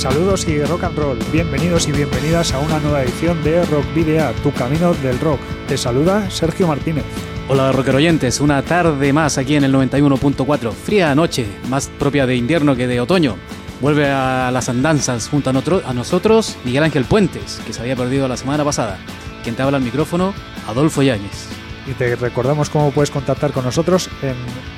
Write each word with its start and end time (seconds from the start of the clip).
Saludos 0.00 0.48
y 0.48 0.58
rock 0.64 0.84
and 0.84 0.96
roll. 0.96 1.18
Bienvenidos 1.30 1.86
y 1.86 1.92
bienvenidas 1.92 2.54
a 2.54 2.58
una 2.58 2.78
nueva 2.78 3.02
edición 3.02 3.44
de 3.44 3.62
Rock 3.66 3.84
Video, 3.94 4.32
tu 4.42 4.50
camino 4.50 4.94
del 4.94 5.20
rock. 5.20 5.38
Te 5.68 5.76
saluda 5.76 6.30
Sergio 6.30 6.66
Martínez. 6.66 7.04
Hola 7.50 7.70
rocker 7.70 7.96
oyentes, 7.96 8.40
una 8.40 8.62
tarde 8.62 9.12
más 9.12 9.36
aquí 9.36 9.56
en 9.56 9.64
el 9.64 9.74
91.4. 9.74 10.72
Fría 10.72 11.14
noche, 11.14 11.46
más 11.68 11.88
propia 11.98 12.24
de 12.24 12.34
invierno 12.34 12.74
que 12.76 12.86
de 12.86 12.98
otoño. 12.98 13.36
Vuelve 13.82 14.10
a 14.10 14.50
las 14.50 14.70
andanzas 14.70 15.28
junto 15.28 15.50
a, 15.50 15.92
nosotros 15.92 16.56
Miguel 16.64 16.84
Ángel 16.84 17.04
Puentes, 17.04 17.60
que 17.66 17.74
se 17.74 17.82
había 17.82 17.94
perdido 17.94 18.26
la 18.26 18.38
semana 18.38 18.64
pasada. 18.64 18.96
Quien 19.42 19.54
te 19.54 19.60
habla 19.62 19.76
al 19.76 19.84
micrófono, 19.84 20.32
Adolfo 20.66 21.02
Yáñez. 21.02 21.46
Y 21.86 21.92
te 21.92 22.16
recordamos 22.16 22.70
cómo 22.70 22.90
puedes 22.90 23.10
contactar 23.10 23.52
con 23.52 23.66
nosotros 23.66 24.08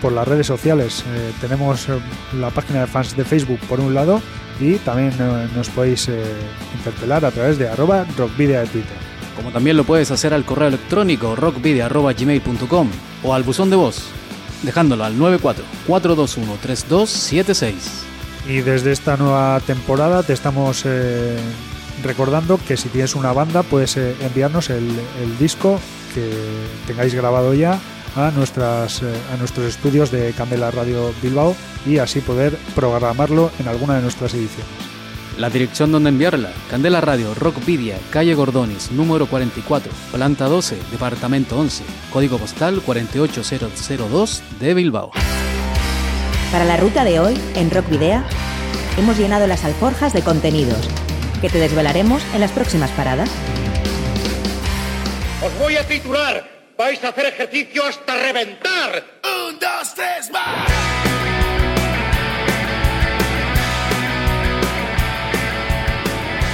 por 0.00 0.10
las 0.10 0.26
redes 0.26 0.48
sociales. 0.48 1.04
Eh, 1.06 1.32
tenemos 1.40 1.88
eh, 1.88 1.92
la 2.40 2.50
página 2.50 2.80
de 2.80 2.86
fans 2.88 3.16
de 3.16 3.24
Facebook 3.24 3.60
por 3.68 3.78
un 3.78 3.94
lado 3.94 4.20
y 4.62 4.76
también 4.76 5.12
eh, 5.18 5.48
nos 5.54 5.68
podéis 5.68 6.08
interpelar 6.76 7.24
a 7.24 7.30
través 7.30 7.58
de 7.58 7.68
arroba 7.68 8.06
rockvidia 8.16 8.60
de 8.60 8.66
Twitter 8.66 9.12
como 9.36 9.50
también 9.50 9.76
lo 9.76 9.84
puedes 9.84 10.10
hacer 10.10 10.32
al 10.34 10.44
correo 10.44 10.66
electrónico 10.68 11.36
rockvideo.gmail.com 11.36 12.88
o 13.22 13.34
al 13.34 13.42
buzón 13.42 13.70
de 13.70 13.76
voz, 13.76 14.04
dejándolo 14.62 15.04
al 15.04 15.18
94-421-3276. 15.18 17.72
Y 18.48 18.60
desde 18.60 18.92
esta 18.92 19.16
nueva 19.16 19.58
temporada 19.60 20.22
te 20.22 20.32
estamos 20.32 20.82
eh, 20.84 21.38
recordando 22.02 22.58
que 22.66 22.76
si 22.76 22.88
tienes 22.88 23.14
una 23.14 23.32
banda 23.32 23.62
puedes 23.62 23.96
eh, 23.96 24.16
enviarnos 24.20 24.68
el, 24.70 24.90
disco 25.38 25.78
que 26.14 26.30
tengáis 26.86 27.14
grabado 27.14 27.54
ya 27.54 27.78
a, 28.16 28.30
nuestras, 28.30 29.02
eh, 29.02 29.14
a 29.32 29.36
nuestros 29.36 29.66
estudios 29.66 30.10
de 30.10 30.32
Candela 30.32 30.70
Radio 30.70 31.12
Bilbao 31.22 31.56
y 31.86 31.98
así 31.98 32.20
poder 32.20 32.56
programarlo 32.74 33.50
en 33.58 33.68
alguna 33.68 33.96
de 33.96 34.02
nuestras 34.02 34.34
ediciones. 34.34 34.92
La 35.38 35.48
dirección 35.48 35.90
donde 35.90 36.10
enviarla, 36.10 36.52
Candela 36.70 37.00
Radio, 37.00 37.34
Rockvidia, 37.34 37.96
calle 38.10 38.34
Gordones, 38.34 38.92
número 38.92 39.26
44, 39.26 39.90
planta 40.12 40.46
12, 40.46 40.76
departamento 40.90 41.58
11, 41.58 41.84
código 42.12 42.36
postal 42.36 42.82
48002 42.82 44.42
de 44.60 44.74
Bilbao. 44.74 45.10
Para 46.52 46.66
la 46.66 46.76
ruta 46.76 47.02
de 47.04 47.18
hoy, 47.18 47.40
en 47.54 47.70
Rockvidea, 47.70 48.24
hemos 48.98 49.16
llenado 49.16 49.46
las 49.46 49.64
alforjas 49.64 50.12
de 50.12 50.20
contenidos 50.20 50.86
que 51.40 51.48
te 51.48 51.58
desvelaremos 51.58 52.22
en 52.34 52.40
las 52.40 52.52
próximas 52.52 52.90
paradas. 52.90 53.30
Os 55.42 55.58
voy 55.58 55.76
a 55.76 55.86
titular. 55.88 56.51
Vais 56.76 57.02
a 57.04 57.08
hacer 57.08 57.26
ejercicio 57.26 57.84
hasta 57.84 58.14
reventar. 58.14 59.04
Un, 59.24 59.58
dos, 59.58 59.94
tres, 59.94 60.30
más. 60.30 60.81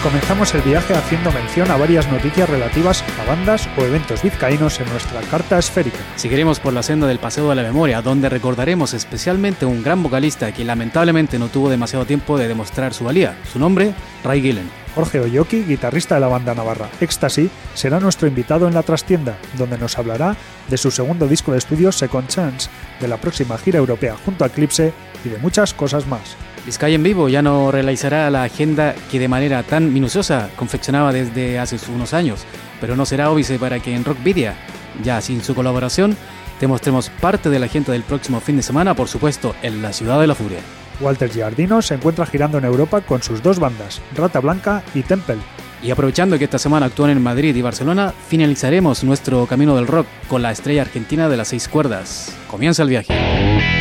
Comenzamos 0.03 0.55
el 0.55 0.63
viaje 0.63 0.95
haciendo 0.95 1.33
mención 1.33 1.71
a 1.71 1.77
varias 1.77 2.11
noticias 2.11 2.49
relativas 2.49 3.03
a 3.21 3.25
bandas 3.25 3.69
o 3.77 3.83
eventos 3.83 4.23
vizcaínos 4.23 4.79
en 4.81 4.89
nuestra 4.91 5.21
carta 5.23 5.59
esférica. 5.59 5.99
Seguiremos 6.17 6.61
por 6.61 6.73
la 6.73 6.83
senda 6.83 7.07
del 7.07 7.19
Paseo 7.19 7.49
de 7.49 7.57
la 7.57 7.63
Memoria, 7.63 8.03
donde 8.03 8.29
recordaremos 8.29 8.95
especialmente 8.95 9.67
un 9.67 9.83
gran 9.83 10.03
vocalista 10.03 10.53
que 10.53 10.65
lamentablemente 10.65 11.39
no 11.39 11.49
tuvo 11.49 11.69
demasiado 11.69 12.05
tiempo 12.05 12.39
de 12.39 12.49
demostrar 12.49 12.95
su 12.95 13.05
valía. 13.05 13.37
Su 13.53 13.59
nombre, 13.59 13.93
Ray 14.25 14.41
Gillen. 14.41 14.71
Jorge 14.95 15.21
Oyoki, 15.21 15.65
guitarrista 15.65 16.17
de 16.17 16.23
la 16.23 16.29
banda 16.29 16.55
navarra 16.55 16.89
Ecstasy, 17.01 17.51
será 17.75 18.01
nuestro 18.01 18.27
invitado 18.27 18.67
en 18.67 18.75
la 18.75 18.83
trastienda, 18.83 19.39
donde 19.57 19.79
nos 19.79 19.99
hablará 19.99 20.37
de 20.69 20.77
su 20.77 20.91
segundo 20.91 21.27
disco 21.27 21.53
de 21.53 21.59
estudio 21.59 21.93
Second 21.93 22.29
Chance, 22.29 22.69
de 23.01 23.09
la 23.09 23.17
próxima 23.17 23.59
gira 23.59 23.79
europea 23.79 24.17
junto 24.25 24.45
a 24.45 24.49
Eclipse 24.49 24.93
y 25.25 25.29
de 25.29 25.39
muchas 25.39 25.75
cosas 25.75 26.07
más. 26.07 26.37
Sky 26.71 26.95
en 26.95 27.03
vivo 27.03 27.29
ya 27.29 27.43
no 27.43 27.71
realizará 27.71 28.31
la 28.31 28.43
agenda 28.43 28.95
que 29.11 29.19
de 29.19 29.29
manera 29.29 29.63
tan 29.63 29.93
minuciosa 29.93 30.51
confeccionaba 30.57 31.13
desde 31.13 31.59
hace 31.59 31.77
unos 31.91 32.15
años, 32.15 32.45
pero 32.81 32.97
no 32.97 33.07
será 33.07 33.31
óbice 33.31 33.59
para 33.59 33.81
que 33.81 33.95
en 33.95 34.05
Rockvidia, 34.05 34.55
ya 35.03 35.21
sin 35.21 35.43
su 35.43 35.55
colaboración, 35.55 36.17
te 36.61 36.67
mostremos 36.67 37.11
parte 37.11 37.51
de 37.51 37.59
la 37.59 37.67
agenda 37.67 37.93
del 37.93 38.03
próximo 38.03 38.41
fin 38.41 38.57
de 38.57 38.63
semana, 38.63 38.95
por 38.95 39.09
supuesto, 39.09 39.55
en 39.63 39.81
la 39.81 39.93
Ciudad 39.93 40.21
de 40.21 40.27
la 40.27 40.35
Furia. 40.35 40.59
Walter 41.01 41.31
Giardino 41.31 41.81
se 41.81 41.95
encuentra 41.95 42.27
girando 42.27 42.59
en 42.59 42.65
Europa 42.65 43.01
con 43.01 43.23
sus 43.23 43.43
dos 43.43 43.59
bandas, 43.61 44.03
Rata 44.17 44.41
Blanca 44.41 44.83
y 44.95 45.03
Temple. 45.03 45.39
Y 45.81 45.93
aprovechando 45.93 46.39
que 46.39 46.45
esta 46.45 46.59
semana 46.59 46.87
actúan 46.87 47.11
en 47.11 47.23
Madrid 47.23 47.55
y 47.55 47.63
Barcelona, 47.63 48.13
finalizaremos 48.29 49.05
nuestro 49.05 49.47
camino 49.47 49.77
del 49.77 49.87
rock 49.87 50.09
con 50.27 50.43
la 50.43 50.51
estrella 50.51 50.83
argentina 50.83 51.29
de 51.29 51.37
las 51.37 51.49
seis 51.49 51.69
cuerdas. 51.69 52.37
Comienza 52.49 52.83
el 52.83 52.89
viaje. 52.89 53.78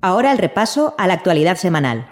Ahora 0.00 0.30
el 0.30 0.38
repaso 0.38 0.94
a 0.96 1.08
la 1.08 1.14
actualidad 1.14 1.56
semanal, 1.56 2.06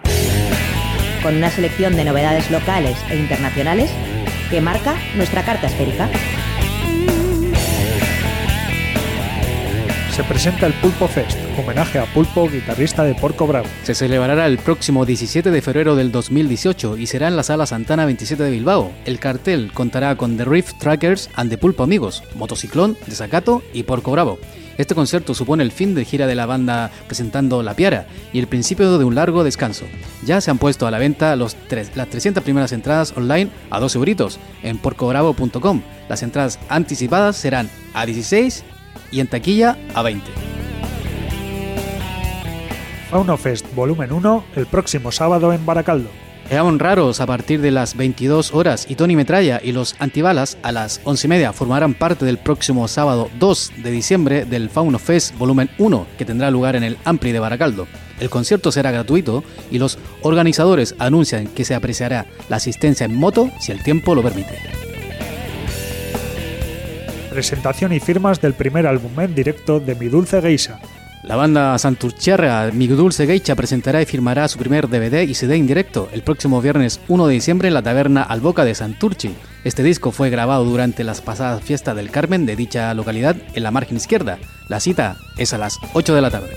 con 1.23 1.37
una 1.37 1.49
selección 1.49 1.95
de 1.95 2.03
novedades 2.03 2.51
locales 2.51 2.97
e 3.09 3.15
internacionales 3.15 3.89
que 4.49 4.59
marca 4.59 4.95
nuestra 5.15 5.43
carta 5.43 5.67
esférica. 5.67 6.09
Se 10.17 10.23
presenta 10.23 10.65
el 10.65 10.73
Pulpo 10.73 11.07
Fest, 11.07 11.37
homenaje 11.59 11.99
a 11.99 12.11
Pulpo, 12.11 12.49
guitarrista 12.49 13.03
de 13.03 13.13
Porco 13.13 13.45
Bravo. 13.45 13.67
Se 13.83 13.93
celebrará 13.93 14.47
el 14.47 14.57
próximo 14.57 15.05
17 15.05 15.51
de 15.51 15.61
febrero 15.61 15.95
del 15.95 16.11
2018 16.11 16.97
y 16.97 17.05
será 17.05 17.27
en 17.27 17.35
la 17.35 17.43
Sala 17.43 17.67
Santana 17.67 18.07
27 18.07 18.41
de 18.41 18.49
Bilbao. 18.49 18.91
El 19.05 19.19
cartel 19.19 19.71
contará 19.75 20.15
con 20.15 20.35
The 20.35 20.45
Riff 20.45 20.73
Trackers 20.79 21.29
and 21.35 21.51
The 21.51 21.59
Pulpo 21.59 21.83
Amigos, 21.83 22.23
Motociclón, 22.33 22.97
Desacato 23.05 23.61
y 23.73 23.83
Porco 23.83 24.11
Bravo. 24.11 24.39
Este 24.79 24.95
concierto 24.95 25.35
supone 25.35 25.61
el 25.61 25.71
fin 25.71 25.93
de 25.93 26.03
gira 26.03 26.25
de 26.25 26.33
la 26.33 26.47
banda 26.47 26.89
presentando 27.05 27.61
La 27.61 27.75
Piara 27.75 28.07
y 28.33 28.39
el 28.39 28.47
principio 28.47 28.97
de 28.97 29.05
un 29.05 29.13
largo 29.13 29.43
descanso. 29.43 29.85
Ya 30.25 30.41
se 30.41 30.49
han 30.49 30.57
puesto 30.57 30.87
a 30.87 30.91
la 30.91 30.97
venta 30.97 31.35
las 31.35 31.55
300 31.67 32.43
primeras 32.43 32.71
entradas 32.71 33.13
online 33.15 33.51
a 33.69 33.79
12 33.79 33.99
euritos 33.99 34.39
en 34.63 34.79
porcobravo.com. 34.79 35.83
Las 36.09 36.23
entradas 36.23 36.57
anticipadas 36.69 37.35
serán 37.35 37.69
a 37.93 38.07
16 38.07 38.63
y 39.11 39.19
en 39.19 39.27
taquilla 39.27 39.77
a 39.93 40.01
20. 40.01 40.25
Faunofest 43.09 43.65
Volumen 43.73 44.11
1 44.11 44.43
el 44.55 44.65
próximo 44.65 45.11
sábado 45.11 45.53
en 45.53 45.65
Baracaldo. 45.65 46.09
Eamon 46.49 46.79
Raros 46.79 47.19
a 47.19 47.25
partir 47.25 47.59
de 47.59 47.71
las 47.71 47.97
22 47.97 48.53
horas 48.53 48.85
y 48.89 48.95
Tony 48.95 49.17
Metralla 49.17 49.59
y 49.61 49.73
los 49.73 49.95
Antibalas 49.99 50.57
a 50.63 50.71
las 50.71 51.01
11 51.03 51.27
y 51.27 51.29
media 51.29 51.53
formarán 51.53 51.93
parte 51.93 52.25
del 52.25 52.37
próximo 52.37 52.87
sábado 52.87 53.29
2 53.37 53.73
de 53.83 53.91
diciembre 53.91 54.45
del 54.45 54.69
Fauno 54.69 54.97
Fest 54.97 55.37
Volumen 55.37 55.69
1 55.77 56.07
que 56.17 56.23
tendrá 56.23 56.49
lugar 56.49 56.77
en 56.77 56.83
el 56.83 56.97
Ampli 57.03 57.33
de 57.33 57.39
Baracaldo. 57.39 57.87
El 58.21 58.29
concierto 58.29 58.71
será 58.71 58.91
gratuito 58.91 59.43
y 59.71 59.77
los 59.77 59.99
organizadores 60.21 60.95
anuncian 60.99 61.47
que 61.47 61.65
se 61.65 61.75
apreciará 61.75 62.25
la 62.47 62.55
asistencia 62.55 63.05
en 63.05 63.15
moto 63.15 63.49
si 63.59 63.73
el 63.73 63.83
tiempo 63.83 64.15
lo 64.15 64.23
permite. 64.23 64.86
Presentación 67.37 67.93
y 67.93 67.99
firmas 67.99 68.41
del 68.41 68.55
primer 68.55 68.87
álbum 68.87 69.11
en 69.19 69.35
directo 69.35 69.79
de 69.79 69.93
Mi 69.93 70.07
Dulce 70.07 70.41
Geisa, 70.41 70.79
la 71.21 71.35
banda 71.35 71.77
Santurcherra 71.77 72.71
Mi 72.73 72.87
Dulce 72.87 73.27
Geisha 73.27 73.55
presentará 73.55 74.01
y 74.01 74.07
firmará 74.07 74.47
su 74.47 74.57
primer 74.57 74.89
DVD 74.89 75.21
y 75.21 75.35
CD 75.35 75.55
en 75.55 75.67
directo 75.67 76.09
el 76.13 76.23
próximo 76.23 76.63
viernes 76.63 76.99
1 77.07 77.27
de 77.27 77.33
diciembre 77.35 77.67
en 77.67 77.75
la 77.75 77.83
taberna 77.83 78.23
Alboca 78.23 78.65
de 78.65 78.73
Santurchi. 78.73 79.35
Este 79.63 79.83
disco 79.83 80.11
fue 80.11 80.31
grabado 80.31 80.65
durante 80.65 81.03
las 81.03 81.21
pasadas 81.21 81.61
fiestas 81.61 81.95
del 81.95 82.09
Carmen 82.09 82.47
de 82.47 82.55
dicha 82.55 82.91
localidad 82.95 83.35
en 83.53 83.61
la 83.61 83.69
margen 83.69 83.97
izquierda. 83.97 84.39
La 84.67 84.79
cita 84.79 85.15
es 85.37 85.53
a 85.53 85.59
las 85.59 85.77
8 85.93 86.15
de 86.15 86.21
la 86.21 86.31
tarde. 86.31 86.49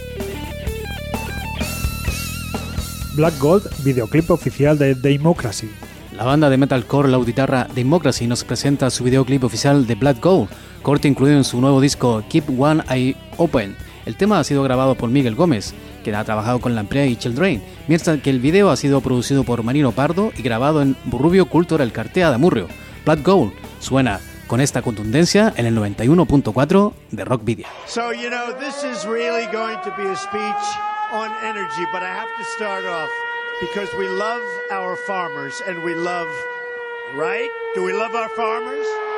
Black 3.17 3.39
Gold, 3.39 3.69
videoclip 3.85 4.31
oficial 4.31 4.79
de 4.79 4.95
Democracy. 4.95 5.69
La 6.17 6.25
banda 6.25 6.51
de 6.51 6.59
metalcore 6.59 7.09
Lauditarra 7.09 7.67
Democracy 7.75 8.27
nos 8.27 8.45
presenta 8.45 8.91
su 8.91 9.05
videoclip 9.05 9.45
oficial 9.45 9.87
de 9.87 9.95
Black 9.95 10.23
Gold, 10.23 10.49
corte 10.83 11.09
incluido 11.09 11.37
en 11.37 11.45
su 11.45 11.61
nuevo 11.61 11.81
disco 11.81 12.23
Keep 12.29 12.61
One 12.61 12.83
Eye 12.89 13.17
Open 13.37 13.77
el 14.07 14.17
tema 14.17 14.41
ha 14.41 14.45
sido 14.45 14.63
grabado 14.63 14.95
por 14.95 15.11
Miguel 15.11 15.35
Gómez, 15.35 15.75
que 16.03 16.15
ha 16.15 16.25
trabajado 16.25 16.61
con 16.61 16.75
Lamprea 16.75 17.07
y 17.07 17.17
Childrain, 17.17 17.63
mientras 17.87 18.21
que 18.21 18.31
el 18.31 18.41
video 18.41 18.71
ha 18.71 18.77
sido 18.77 19.01
producido 19.01 19.45
por 19.45 19.63
Marino 19.63 19.93
Pardo 19.93 20.33
y 20.37 20.43
grabado 20.43 20.83
en 20.83 20.97
Rubio 21.11 21.47
Cultural 21.47 21.93
Cartea 21.93 22.31
de 22.31 22.35
Amurrio. 22.35 22.69
Blood 23.05 23.23
Gold 23.23 23.53
suena 23.79 24.21
con 24.47 24.61
esta 24.61 24.83
contundencia 24.83 25.53
en 25.57 25.67
el 25.67 25.77
91.4 25.77 26.93
de 27.11 27.25
Rock 27.25 27.45
Video. 27.45 27.67
So, 27.87 28.13
you 28.13 28.31
know, 28.31 28.53
this 28.59 28.83
is 28.83 29.05
really 29.05 29.47
going 29.53 29.79
to 29.85 29.95
be 29.97 30.09
a 30.09 30.17
speech 30.17 30.67
on 31.13 31.31
energy, 31.45 31.87
but 31.93 32.03
I 32.03 32.13
have 32.13 32.29
to 32.39 32.45
start 32.57 32.85
off 32.87 33.11
because 33.61 33.89
we 33.97 34.09
love 34.09 34.43
our 34.73 34.97
farmers 35.07 35.55
and 35.69 35.85
we 35.85 35.95
love, 35.95 36.27
right? 37.17 37.49
Do 37.77 37.85
we 37.85 37.93
love 37.93 38.15
our 38.17 38.31
farmers? 38.31 39.10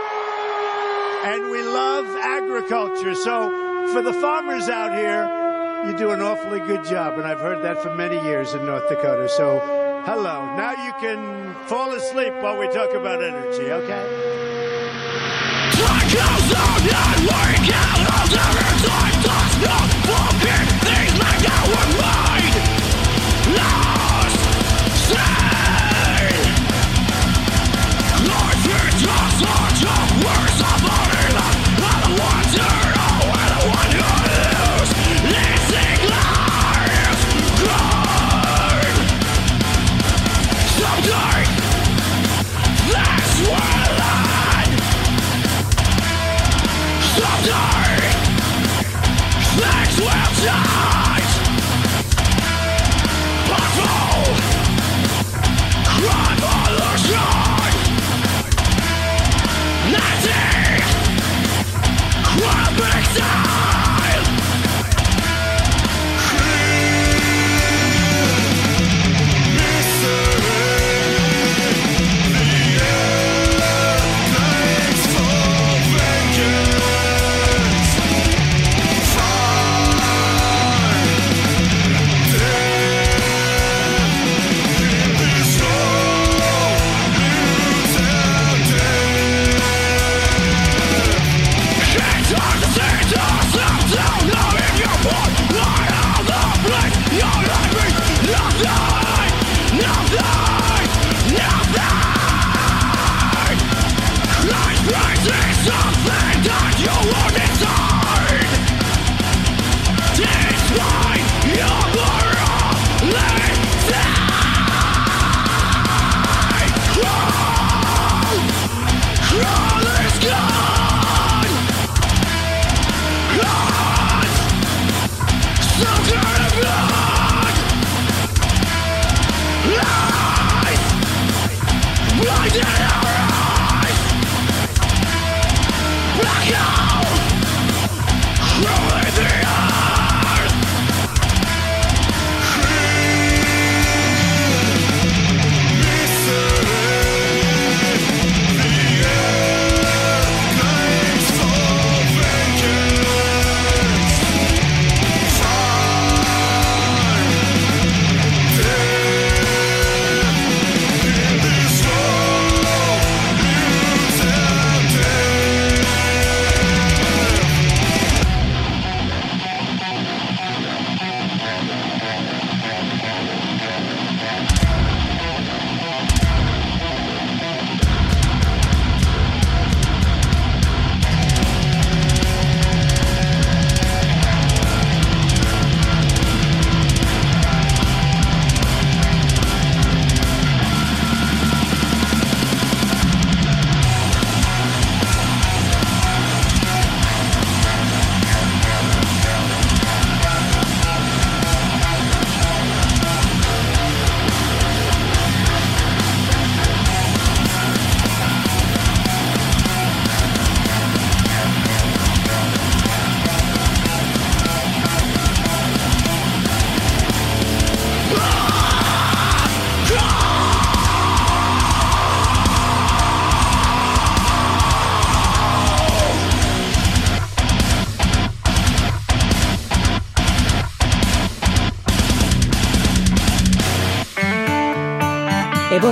And 1.25 1.51
we 1.51 1.63
love 1.63 2.07
agriculture. 2.17 3.15
So, 3.15 3.89
for 3.93 4.03
the 4.03 4.13
farmers 4.13 4.69
out 4.69 4.93
here, 4.93 5.87
you 5.87 5.97
do 5.97 6.11
an 6.11 6.21
awfully 6.21 6.59
good 6.59 6.85
job, 6.85 7.17
and 7.17 7.25
I've 7.27 7.39
heard 7.39 7.63
that 7.63 7.81
for 7.81 7.95
many 7.95 8.21
years 8.27 8.55
in 8.55 8.67
North 8.67 8.89
Dakota. 8.89 9.29
So, 9.29 9.61
hello. 10.05 10.45
Now 10.57 10.73
you 10.85 10.93
can 10.95 11.55
fall 11.67 11.93
asleep 11.93 12.35
while 12.43 12.59
we 12.59 12.67
talk 12.69 12.93
about 12.93 13.23
energy, 13.23 13.71
okay? 13.71 14.33
Like 15.81 16.13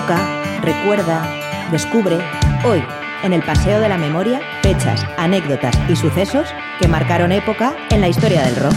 Evoca, 0.01 0.61
recuerda, 0.63 1.69
descubre 1.71 2.17
hoy 2.65 2.83
en 3.23 3.35
el 3.35 3.43
Paseo 3.43 3.81
de 3.81 3.89
la 3.89 3.99
Memoria 3.99 4.41
fechas, 4.63 5.05
anécdotas 5.19 5.79
y 5.91 5.97
sucesos 5.97 6.49
que 6.81 6.89
marcaron 6.89 7.33
época 7.33 7.75
en 7.91 8.01
la 8.01 8.09
historia 8.09 8.43
del 8.43 8.57
rock. 8.57 8.75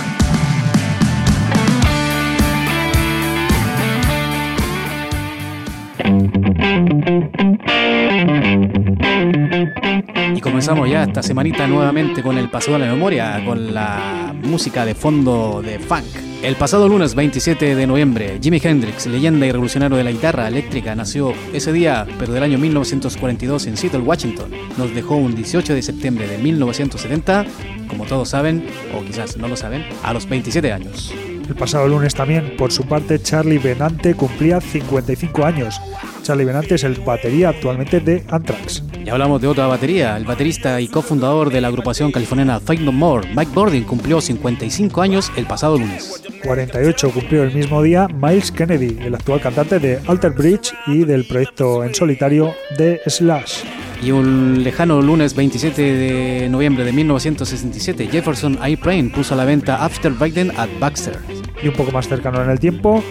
Y 10.35 10.41
comenzamos 10.41 10.89
ya 10.89 11.03
esta 11.03 11.23
semanita 11.23 11.67
nuevamente 11.67 12.21
con 12.21 12.37
el 12.37 12.49
Paseo 12.49 12.73
de 12.73 12.79
la 12.79 12.91
Memoria, 12.91 13.41
con 13.45 13.73
la 13.73 14.33
música 14.43 14.83
de 14.83 14.93
fondo 14.93 15.61
de 15.61 15.79
funk. 15.79 16.32
El 16.43 16.57
pasado 16.57 16.89
lunes 16.89 17.15
27 17.15 17.73
de 17.73 17.87
noviembre, 17.87 18.37
Jimi 18.41 18.59
Hendrix, 18.61 19.05
leyenda 19.05 19.45
y 19.45 19.51
revolucionario 19.53 19.95
de 19.95 20.03
la 20.03 20.11
guitarra 20.11 20.45
eléctrica, 20.45 20.93
nació 20.93 21.33
ese 21.53 21.71
día, 21.71 22.05
pero 22.19 22.33
del 22.33 22.43
año 22.43 22.57
1942 22.57 23.65
en 23.67 23.77
Seattle, 23.77 24.01
Washington. 24.01 24.51
Nos 24.77 24.93
dejó 24.93 25.15
un 25.15 25.35
18 25.35 25.73
de 25.73 25.81
septiembre 25.81 26.27
de 26.27 26.37
1970, 26.39 27.45
como 27.87 28.03
todos 28.03 28.27
saben, 28.27 28.67
o 28.93 29.05
quizás 29.05 29.37
no 29.37 29.47
lo 29.47 29.55
saben, 29.55 29.85
a 30.03 30.11
los 30.11 30.27
27 30.27 30.73
años. 30.73 31.13
El 31.47 31.55
pasado 31.55 31.87
lunes 31.87 32.13
también, 32.13 32.57
por 32.57 32.73
su 32.73 32.83
parte, 32.83 33.21
Charlie 33.21 33.57
Benante 33.57 34.13
cumplía 34.13 34.59
55 34.59 35.45
años. 35.45 35.79
Charlie 36.23 36.45
Benante 36.45 36.75
es 36.75 36.83
el 36.85 36.95
batería 36.95 37.49
actualmente 37.49 37.99
de 37.99 38.23
Anthrax. 38.29 38.83
Y 39.05 39.09
hablamos 39.09 39.41
de 39.41 39.47
otra 39.47 39.67
batería. 39.67 40.15
El 40.15 40.23
baterista 40.23 40.79
y 40.79 40.87
cofundador 40.87 41.51
de 41.51 41.59
la 41.59 41.67
agrupación 41.67 42.11
californiana 42.11 42.61
Fight 42.61 42.79
No 42.79 42.93
More, 42.93 43.27
Mike 43.35 43.51
Bordin, 43.53 43.83
cumplió 43.83 44.21
55 44.21 45.01
años 45.01 45.31
el 45.35 45.45
pasado 45.45 45.77
lunes. 45.77 46.23
48 46.43 47.11
cumplió 47.11 47.43
el 47.43 47.53
mismo 47.53 47.81
día 47.81 48.07
Miles 48.07 48.51
Kennedy, 48.51 48.97
el 49.01 49.15
actual 49.15 49.41
cantante 49.41 49.79
de 49.79 49.99
Alter 50.07 50.31
Bridge 50.31 50.73
y 50.87 51.03
del 51.03 51.27
proyecto 51.27 51.83
en 51.83 51.93
solitario 51.93 52.53
de 52.77 53.01
Slash. 53.05 53.63
Y 54.01 54.11
un 54.11 54.63
lejano 54.63 55.01
lunes 55.01 55.35
27 55.35 55.81
de 55.81 56.49
noviembre 56.49 56.83
de 56.83 56.91
1967, 56.91 58.07
Jefferson 58.11 58.57
Airplane 58.61 59.09
puso 59.09 59.33
a 59.33 59.37
la 59.37 59.45
venta 59.45 59.83
After 59.83 60.11
Biden 60.11 60.51
at 60.57 60.69
Baxter. 60.79 61.17
Y 61.61 61.67
un 61.67 61.73
poco 61.73 61.91
más 61.91 62.07
cercano 62.07 62.43
en 62.43 62.49
el 62.49 62.59
tiempo, 62.59 63.01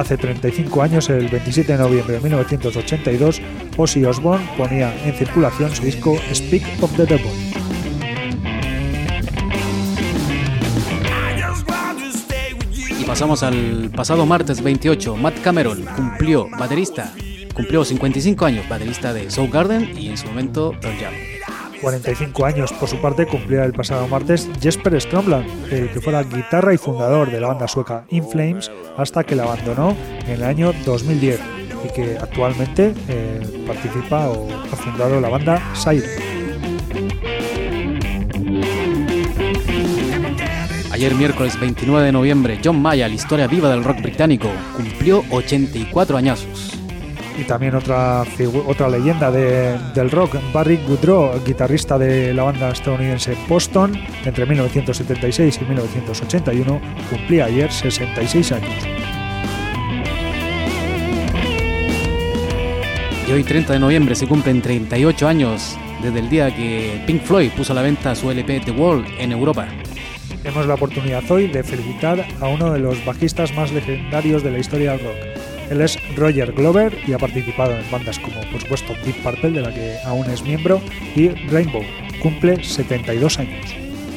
hace 0.00 0.16
35 0.16 0.82
años, 0.82 1.10
el 1.10 1.28
27 1.28 1.72
de 1.72 1.78
noviembre 1.78 2.14
de 2.14 2.20
1982, 2.20 3.40
Ozzy 3.76 4.04
Osbourne 4.04 4.48
ponía 4.56 4.92
en 5.04 5.14
circulación 5.14 5.74
su 5.74 5.82
disco 5.82 6.16
Speak 6.32 6.62
of 6.82 6.96
the 6.96 7.04
Devil. 7.04 7.30
Y 12.98 13.04
pasamos 13.04 13.42
al 13.42 13.90
pasado 13.94 14.24
martes 14.26 14.62
28, 14.62 15.16
Matt 15.16 15.40
Cameron 15.42 15.84
cumplió, 15.94 16.48
baterista, 16.58 17.12
cumplió 17.54 17.84
55 17.84 18.44
años, 18.46 18.68
baterista 18.68 19.12
de 19.12 19.30
Soundgarden 19.30 19.96
y 19.98 20.08
en 20.08 20.16
su 20.16 20.26
momento 20.26 20.74
Pearl 20.80 20.96
Jam. 20.98 21.39
45 21.80 22.44
años 22.44 22.72
por 22.72 22.88
su 22.88 23.00
parte 23.00 23.26
cumplía 23.26 23.64
el 23.64 23.72
pasado 23.72 24.06
martes 24.08 24.48
Jesper 24.60 25.00
Stromland, 25.00 25.46
eh, 25.70 25.90
que 25.92 26.00
fuera 26.00 26.22
guitarra 26.22 26.74
y 26.74 26.78
fundador 26.78 27.30
de 27.30 27.40
la 27.40 27.48
banda 27.48 27.68
sueca 27.68 28.04
In 28.10 28.28
Flames 28.28 28.70
hasta 28.96 29.24
que 29.24 29.34
la 29.34 29.44
abandonó 29.44 29.96
en 30.24 30.30
el 30.30 30.42
año 30.42 30.72
2010 30.84 31.40
y 31.84 31.92
que 31.92 32.18
actualmente 32.18 32.94
eh, 33.08 33.64
participa 33.66 34.28
o 34.28 34.48
ha 34.50 34.76
fundado 34.76 35.20
la 35.20 35.28
banda 35.28 35.62
Siren. 35.74 36.10
Ayer 40.92 41.14
miércoles 41.14 41.58
29 41.58 42.04
de 42.04 42.12
noviembre, 42.12 42.60
John 42.62 42.82
Mayer, 42.82 43.08
la 43.08 43.14
historia 43.14 43.46
viva 43.46 43.70
del 43.70 43.82
rock 43.82 44.02
británico, 44.02 44.50
cumplió 44.76 45.24
84 45.30 46.16
añazos. 46.18 46.69
Y 47.38 47.44
también 47.44 47.74
otra, 47.74 48.24
otra 48.66 48.88
leyenda 48.88 49.30
de- 49.30 49.78
del 49.94 50.10
rock, 50.10 50.36
Barry 50.52 50.78
Goodrow, 50.86 51.42
guitarrista 51.44 51.98
de 51.98 52.34
la 52.34 52.42
banda 52.42 52.70
estadounidense 52.70 53.34
Boston, 53.48 53.92
entre 54.24 54.44
1976 54.46 55.58
y 55.62 55.64
1981, 55.64 56.80
cumplía 57.08 57.46
ayer 57.46 57.72
66 57.72 58.52
años. 58.52 58.70
Y 63.28 63.32
hoy 63.32 63.44
30 63.44 63.72
de 63.74 63.78
noviembre 63.78 64.14
se 64.14 64.26
cumplen 64.26 64.60
38 64.60 65.28
años 65.28 65.78
desde 66.02 66.18
el 66.18 66.28
día 66.28 66.54
que 66.54 67.00
Pink 67.06 67.22
Floyd 67.22 67.50
puso 67.56 67.72
a 67.72 67.76
la 67.76 67.82
venta 67.82 68.14
su 68.14 68.30
LP 68.30 68.60
The 68.60 68.72
Wall 68.72 69.04
en 69.18 69.32
Europa. 69.32 69.68
Tenemos 70.42 70.66
la 70.66 70.74
oportunidad 70.74 71.22
hoy 71.30 71.46
de 71.46 71.62
felicitar 71.62 72.26
a 72.40 72.48
uno 72.48 72.72
de 72.72 72.80
los 72.80 73.02
bajistas 73.04 73.54
más 73.54 73.70
legendarios 73.72 74.42
de 74.42 74.50
la 74.50 74.58
historia 74.58 74.92
del 74.92 75.00
rock. 75.04 75.16
Él 75.70 75.80
es 75.80 75.98
Roger 76.16 76.52
Glover 76.52 76.98
y 77.06 77.12
ha 77.12 77.18
participado 77.18 77.78
en 77.78 77.88
bandas 77.90 78.18
como, 78.18 78.40
por 78.50 78.60
supuesto, 78.60 78.92
Deep 79.04 79.22
Purple, 79.22 79.50
de 79.50 79.60
la 79.60 79.72
que 79.72 79.96
aún 80.04 80.28
es 80.28 80.42
miembro, 80.42 80.82
y 81.14 81.28
Rainbow. 81.28 81.82
Cumple 82.20 82.62
72 82.62 83.38
años. 83.38 83.66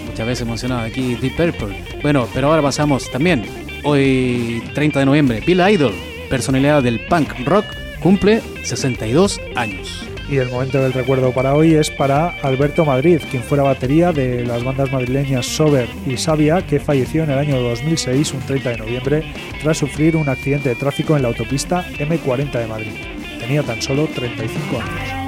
Muchas 0.08 0.28
veces 0.28 0.48
mencionado 0.48 0.82
aquí 0.82 1.16
Deep 1.16 1.36
Purple. 1.36 1.76
Bueno, 2.02 2.28
pero 2.34 2.48
ahora 2.48 2.62
pasamos 2.62 3.10
también. 3.12 3.46
Hoy 3.84 4.64
30 4.74 5.00
de 5.00 5.06
noviembre, 5.06 5.44
Bill 5.46 5.62
Idol, 5.70 5.94
personalidad 6.30 6.82
del 6.82 7.06
punk 7.06 7.30
rock, 7.46 7.66
cumple 8.02 8.42
62 8.64 9.40
años. 9.56 10.13
Y 10.30 10.38
el 10.38 10.50
momento 10.50 10.82
del 10.82 10.94
recuerdo 10.94 11.32
para 11.32 11.54
hoy 11.54 11.74
es 11.76 11.92
para 11.92 12.30
Alberto 12.42 12.86
Madrid, 12.86 13.20
quien 13.30 13.44
fuera 13.44 13.64
batería 13.64 14.12
de 14.12 14.46
las 14.46 14.64
bandas 14.64 14.92
madrileñas 14.92 15.46
Sober 15.46 15.88
y 16.08 16.18
Sabia, 16.18 16.66
que 16.66 16.80
falleció 16.80 17.24
en 17.24 17.32
el 17.32 17.40
año 17.40 17.60
2006, 17.62 18.34
un 18.34 18.40
30 18.42 18.70
de 18.70 18.78
noviembre, 18.78 19.34
tras 19.62 19.78
sufrir 19.78 20.16
un 20.16 20.30
accidente 20.30 20.70
de 20.70 20.76
tráfico 20.76 21.16
en 21.16 21.24
la 21.24 21.28
autopista 21.28 21.86
M40 21.98 22.52
de 22.52 22.68
Madrid. 22.68 22.94
Tenía 23.40 23.64
tan 23.64 23.82
solo 23.82 24.08
35 24.08 24.82
años. 24.82 25.24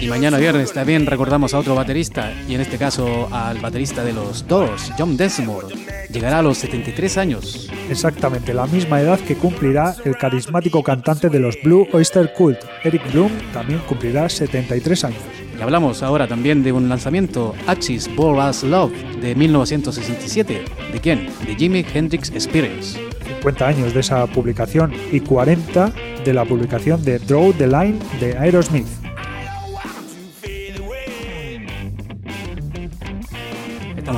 Y 0.00 0.06
mañana 0.06 0.38
viernes 0.38 0.72
también 0.72 1.06
recordamos 1.06 1.54
a 1.54 1.58
otro 1.58 1.74
baterista, 1.74 2.32
y 2.48 2.54
en 2.54 2.60
este 2.60 2.76
caso 2.76 3.28
al 3.30 3.58
baterista 3.58 4.04
de 4.04 4.12
los 4.12 4.46
Doors, 4.46 4.92
John 4.98 5.16
Densmore. 5.16 6.03
Llegará 6.14 6.38
a 6.38 6.42
los 6.42 6.58
73 6.58 7.18
años. 7.18 7.68
Exactamente 7.90 8.54
la 8.54 8.68
misma 8.68 9.00
edad 9.00 9.18
que 9.18 9.34
cumplirá 9.34 9.96
el 10.04 10.16
carismático 10.16 10.80
cantante 10.80 11.28
de 11.28 11.40
los 11.40 11.60
Blue 11.60 11.88
Oyster 11.92 12.32
Cult, 12.32 12.60
Eric 12.84 13.12
Bloom, 13.12 13.32
también 13.52 13.80
cumplirá 13.80 14.28
73 14.28 15.04
años. 15.06 15.18
Y 15.58 15.60
hablamos 15.60 16.04
ahora 16.04 16.28
también 16.28 16.62
de 16.62 16.70
un 16.70 16.88
lanzamiento, 16.88 17.52
Axis 17.66 18.08
Ball 18.14 18.48
Us 18.48 18.62
Love, 18.62 18.92
de 19.20 19.34
1967. 19.34 20.64
¿De 20.92 21.00
quién? 21.00 21.28
De 21.44 21.56
Jimi 21.56 21.84
Hendrix 21.92 22.30
Experience. 22.30 22.96
50 23.26 23.66
años 23.66 23.92
de 23.92 23.98
esa 23.98 24.24
publicación 24.28 24.92
y 25.10 25.18
40 25.18 25.92
de 26.24 26.32
la 26.32 26.44
publicación 26.44 27.04
de 27.04 27.18
Draw 27.18 27.54
the 27.54 27.66
Line 27.66 27.98
de 28.20 28.38
Aerosmith. 28.38 29.03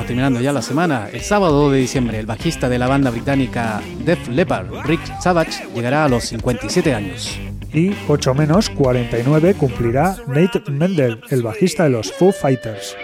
Estamos 0.07 0.21
terminando 0.21 0.39
ya 0.39 0.53
la 0.53 0.61
semana. 0.61 1.09
El 1.11 1.19
sábado 1.19 1.63
2 1.63 1.73
de 1.73 1.79
diciembre, 1.79 2.17
el 2.17 2.25
bajista 2.25 2.69
de 2.69 2.79
la 2.79 2.87
banda 2.87 3.09
británica 3.09 3.81
Def 4.05 4.29
Leppard, 4.29 4.85
Rick 4.85 5.01
Savage, 5.19 5.67
llegará 5.75 6.05
a 6.05 6.07
los 6.07 6.23
57 6.23 6.93
años. 6.93 7.37
Y 7.73 7.91
8 8.07 8.33
menos 8.33 8.69
49 8.69 9.55
cumplirá 9.55 10.15
Nate 10.27 10.61
Mendel, 10.71 11.19
el 11.29 11.43
bajista 11.43 11.83
de 11.83 11.89
los 11.89 12.13
Foo 12.13 12.31
Fighters. 12.31 12.95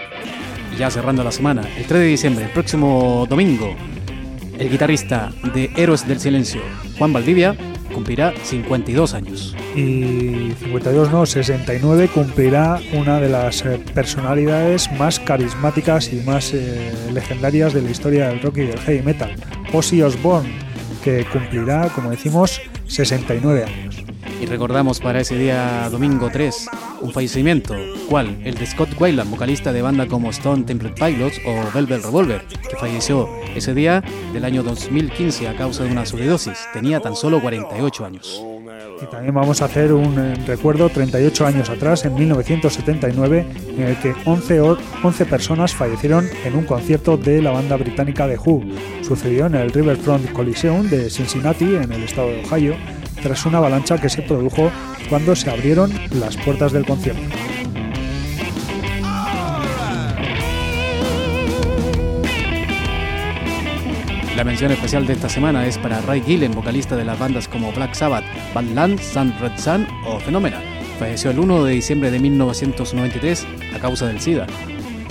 Y 0.74 0.78
ya 0.78 0.90
cerrando 0.90 1.22
la 1.22 1.30
semana, 1.30 1.60
el 1.76 1.84
3 1.84 1.88
de 1.88 2.06
diciembre, 2.06 2.46
el 2.46 2.50
próximo 2.52 3.26
domingo, 3.28 3.76
el 4.58 4.70
guitarrista 4.70 5.30
de 5.52 5.70
Héroes 5.76 6.08
del 6.08 6.20
Silencio, 6.20 6.62
Juan 6.96 7.12
Valdivia, 7.12 7.54
cumplirá 7.94 8.34
52 8.42 9.14
años. 9.14 9.56
Y 9.74 10.52
52 10.58 11.10
no, 11.10 11.24
69 11.24 12.08
cumplirá 12.12 12.80
una 12.92 13.20
de 13.20 13.28
las 13.28 13.64
eh, 13.64 13.80
personalidades 13.94 14.90
más 14.98 15.18
carismáticas 15.20 16.12
y 16.12 16.16
más 16.16 16.52
eh, 16.52 16.92
legendarias 17.12 17.72
de 17.72 17.82
la 17.82 17.90
historia 17.90 18.28
del 18.28 18.42
rock 18.42 18.58
y 18.58 18.66
del 18.66 18.80
heavy 18.80 19.02
metal, 19.02 19.34
Ozzy 19.72 20.02
Osbourne, 20.02 20.52
que 21.02 21.24
cumplirá, 21.32 21.88
como 21.88 22.10
decimos, 22.10 22.60
69 22.86 23.64
años. 23.64 24.03
Y 24.40 24.46
recordamos 24.46 25.00
para 25.00 25.20
ese 25.20 25.36
día 25.38 25.88
domingo 25.90 26.28
3 26.30 26.68
un 27.00 27.12
fallecimiento, 27.12 27.74
¿cuál? 28.10 28.36
El 28.44 28.54
de 28.56 28.66
Scott 28.66 28.90
Weiland, 29.00 29.30
vocalista 29.30 29.72
de 29.72 29.80
banda 29.82 30.06
como 30.06 30.30
Stone 30.30 30.64
Temple 30.64 30.90
Pilots 30.90 31.40
o 31.46 31.72
Velvet 31.74 32.02
Revolver, 32.04 32.42
que 32.68 32.76
falleció 32.76 33.28
ese 33.54 33.74
día 33.74 34.02
del 34.32 34.44
año 34.44 34.62
2015 34.62 35.48
a 35.48 35.56
causa 35.56 35.84
de 35.84 35.92
una 35.92 36.04
sobredosis. 36.04 36.58
Tenía 36.72 37.00
tan 37.00 37.16
solo 37.16 37.40
48 37.40 38.04
años. 38.04 38.42
Y 39.02 39.06
también 39.06 39.34
vamos 39.34 39.60
a 39.60 39.64
hacer 39.64 39.92
un 39.92 40.18
eh, 40.18 40.34
recuerdo 40.46 40.88
38 40.88 41.46
años 41.46 41.68
atrás, 41.68 42.04
en 42.04 42.14
1979, 42.14 43.44
en 43.76 43.82
el 43.82 43.96
que 43.98 44.14
11, 44.24 44.60
o- 44.60 44.78
11 45.02 45.26
personas 45.26 45.74
fallecieron 45.74 46.26
en 46.44 46.54
un 46.54 46.64
concierto 46.64 47.16
de 47.16 47.42
la 47.42 47.50
banda 47.50 47.76
británica 47.76 48.28
The 48.28 48.38
Who. 48.38 48.62
Sucedió 49.02 49.46
en 49.46 49.56
el 49.56 49.72
Riverfront 49.72 50.30
Coliseum 50.32 50.88
de 50.88 51.10
Cincinnati, 51.10 51.64
en 51.74 51.92
el 51.92 52.04
estado 52.04 52.28
de 52.28 52.42
Ohio, 52.44 52.76
tras 53.24 53.46
una 53.46 53.56
avalancha 53.58 53.98
que 53.98 54.10
se 54.10 54.20
produjo 54.20 54.70
cuando 55.08 55.34
se 55.34 55.50
abrieron 55.50 55.90
las 56.10 56.36
puertas 56.36 56.72
del 56.72 56.84
concierto. 56.84 57.22
La 64.36 64.44
mención 64.44 64.72
especial 64.72 65.06
de 65.06 65.14
esta 65.14 65.30
semana 65.30 65.66
es 65.66 65.78
para 65.78 66.02
Ray 66.02 66.20
Gillen, 66.20 66.52
vocalista 66.52 66.96
de 66.96 67.04
las 67.06 67.18
bandas 67.18 67.48
como 67.48 67.72
Black 67.72 67.94
Sabbath, 67.94 68.24
Badland, 68.52 69.00
Sun 69.00 69.34
Red 69.40 69.56
Sun 69.56 69.86
o 70.04 70.20
Phenomena. 70.20 70.60
Falleció 70.98 71.30
el 71.30 71.38
1 71.38 71.64
de 71.64 71.72
diciembre 71.72 72.10
de 72.10 72.18
1993 72.18 73.46
a 73.74 73.78
causa 73.78 74.06
del 74.06 74.20
SIDA. 74.20 74.46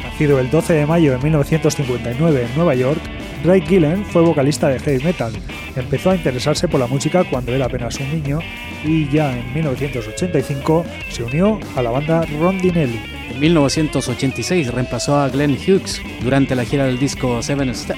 Nacido 0.03 0.39
el 0.39 0.51
12 0.51 0.73
de 0.73 0.85
mayo 0.85 1.13
de 1.13 1.17
1959 1.17 2.45
en 2.45 2.55
Nueva 2.55 2.75
York, 2.75 3.01
Ray 3.43 3.61
Gillen 3.61 4.05
fue 4.05 4.21
vocalista 4.21 4.69
de 4.69 4.79
heavy 4.79 5.03
metal. 5.03 5.33
Empezó 5.75 6.11
a 6.11 6.15
interesarse 6.15 6.67
por 6.67 6.79
la 6.79 6.87
música 6.87 7.25
cuando 7.25 7.51
era 7.53 7.65
apenas 7.65 7.99
un 7.99 8.09
niño 8.09 8.39
y 8.85 9.09
ya 9.09 9.37
en 9.37 9.53
1985 9.53 10.85
se 11.09 11.23
unió 11.23 11.59
a 11.75 11.81
la 11.81 11.91
banda 11.91 12.25
Rondinelli. 12.39 13.01
En 13.31 13.39
1986 13.39 14.71
reemplazó 14.73 15.17
a 15.17 15.27
Glenn 15.27 15.57
Hughes 15.57 16.01
durante 16.21 16.55
la 16.55 16.63
gira 16.63 16.85
del 16.85 16.99
disco 16.99 17.41
Seventh 17.41 17.91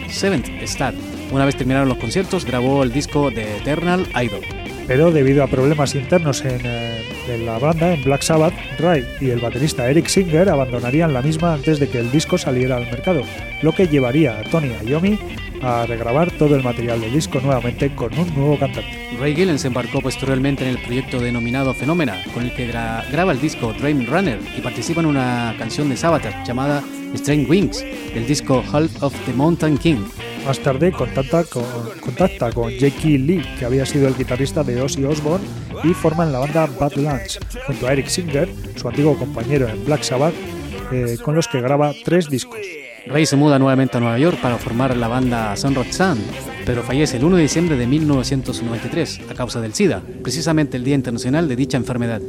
Star. 0.64 0.94
Una 1.32 1.46
vez 1.46 1.56
terminaron 1.56 1.90
los 1.90 1.98
conciertos, 2.00 2.46
grabó 2.46 2.82
el 2.82 2.92
disco 2.92 3.30
de 3.30 3.58
Eternal 3.58 4.08
Idol. 4.16 4.42
Pero 4.88 5.12
debido 5.12 5.44
a 5.44 5.48
problemas 5.48 5.94
internos 5.94 6.44
en, 6.44 6.62
eh, 6.64 7.04
de 7.28 7.40
la 7.40 7.60
banda 7.60 7.94
en 7.94 8.04
Black 8.04 8.22
Sabbath, 8.22 8.54
Ray 8.80 9.06
y 9.20 9.30
el 9.30 9.40
baterista 9.40 9.90
Eric 9.90 10.08
Singer 10.08 10.50
abandonarían 10.50 11.14
la 11.14 11.22
misma 11.22 11.54
antes 11.54 11.80
de 11.80 11.90
que 11.90 12.00
el 12.00 12.12
disco 12.12 12.38
saliera 12.38 12.78
al 12.78 12.86
mercado, 12.86 13.22
lo 13.62 13.74
que 13.74 13.88
llevaría 13.88 14.40
a 14.40 14.44
Tony 14.44 14.70
Iommi 14.86 15.18
a 15.62 15.86
regrabar 15.86 16.32
todo 16.32 16.56
el 16.56 16.64
material 16.64 17.02
del 17.02 17.14
disco 17.14 17.40
nuevamente 17.40 17.94
con 17.96 18.18
un 18.18 18.34
nuevo 18.36 18.60
cantante. 18.60 19.18
Ray 19.20 19.36
Gillen 19.36 19.58
se 19.58 19.68
embarcó 19.68 20.02
posteriormente 20.02 20.64
en 20.64 20.72
el 20.72 20.84
proyecto 20.84 21.20
denominado 21.20 21.74
Phenomena, 21.74 22.22
con 22.34 22.44
el 22.44 22.54
que 22.54 22.68
graba 22.68 23.32
el 23.32 23.42
disco 23.42 23.74
Dream 23.74 24.06
Runner 24.06 24.40
y 24.58 24.62
participa 24.62 25.02
en 25.02 25.08
una 25.08 25.56
canción 25.58 25.90
de 25.90 25.98
Sabaton 25.98 26.34
llamada 26.46 26.84
Strange 27.14 27.50
Wings, 27.50 27.84
del 28.14 28.28
disco 28.28 28.64
Half 28.72 29.02
of 29.02 29.14
the 29.26 29.34
Mountain 29.34 29.78
King. 29.78 30.06
Más 30.46 30.60
tarde 30.60 30.92
contacta 30.92 31.44
con, 31.44 31.64
contacta 32.00 32.52
con 32.52 32.70
Jackie 32.70 33.18
Lee, 33.18 33.44
que 33.58 33.66
había 33.66 33.86
sido 33.86 34.08
el 34.08 34.16
guitarrista 34.16 34.64
de 34.64 34.80
Ozzy 34.80 35.04
Osbourne, 35.04 35.46
y 35.84 35.94
forman 35.94 36.32
la 36.32 36.40
banda 36.40 36.68
Badlands, 36.80 37.40
junto 37.66 37.88
a 37.88 37.94
Eric 37.94 38.08
Singer, 38.08 38.50
su 38.76 38.88
antiguo 38.88 39.18
compañero 39.18 39.68
en 39.68 39.84
Black 39.86 40.04
Sabbath, 40.04 40.36
eh, 40.92 41.18
con 41.24 41.36
los 41.36 41.48
que 41.48 41.62
graba 41.62 41.94
tres 42.04 42.30
discos. 42.30 42.60
Ray 43.08 43.26
se 43.26 43.36
muda 43.36 43.58
nuevamente 43.58 43.98
a 43.98 44.00
Nueva 44.00 44.20
York 44.20 44.40
para 44.42 44.58
formar 44.58 44.96
la 44.96 45.08
banda 45.08 45.56
Sunrod 45.56 45.92
Sun, 45.92 46.24
pero 46.66 46.84
fallece 46.84 47.18
el 47.18 47.24
1 47.24 47.38
de 47.38 47.42
diciembre 47.42 47.76
de 47.76 47.88
1993 47.88 49.22
a 49.30 49.34
causa 49.34 49.62
del 49.62 49.74
SIDA, 49.74 50.02
precisamente 50.22 50.78
el 50.78 50.84
Día 50.84 50.96
Internacional 50.96 51.48
de 51.48 51.56
dicha 51.56 51.78
enfermedad. 51.78 52.22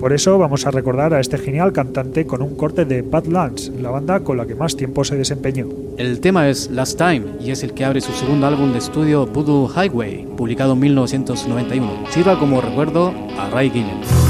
Por 0.00 0.14
eso 0.14 0.38
vamos 0.38 0.66
a 0.66 0.70
recordar 0.70 1.12
a 1.12 1.20
este 1.20 1.36
genial 1.36 1.74
cantante 1.74 2.26
con 2.26 2.40
un 2.40 2.56
corte 2.56 2.86
de 2.86 3.02
Badlands, 3.02 3.70
la 3.82 3.90
banda 3.90 4.20
con 4.20 4.38
la 4.38 4.46
que 4.46 4.54
más 4.54 4.74
tiempo 4.74 5.04
se 5.04 5.14
desempeñó. 5.14 5.68
El 5.98 6.20
tema 6.20 6.48
es 6.48 6.70
Last 6.70 6.96
Time 6.96 7.22
y 7.38 7.50
es 7.50 7.62
el 7.62 7.74
que 7.74 7.84
abre 7.84 8.00
su 8.00 8.12
segundo 8.12 8.46
álbum 8.46 8.72
de 8.72 8.78
estudio 8.78 9.26
Voodoo 9.26 9.68
Highway, 9.68 10.26
publicado 10.38 10.72
en 10.72 10.80
1991. 10.80 12.06
Sirva 12.08 12.38
como 12.38 12.62
recuerdo 12.62 13.12
a 13.38 13.50
Ray 13.50 13.68
Gillen. 13.68 14.29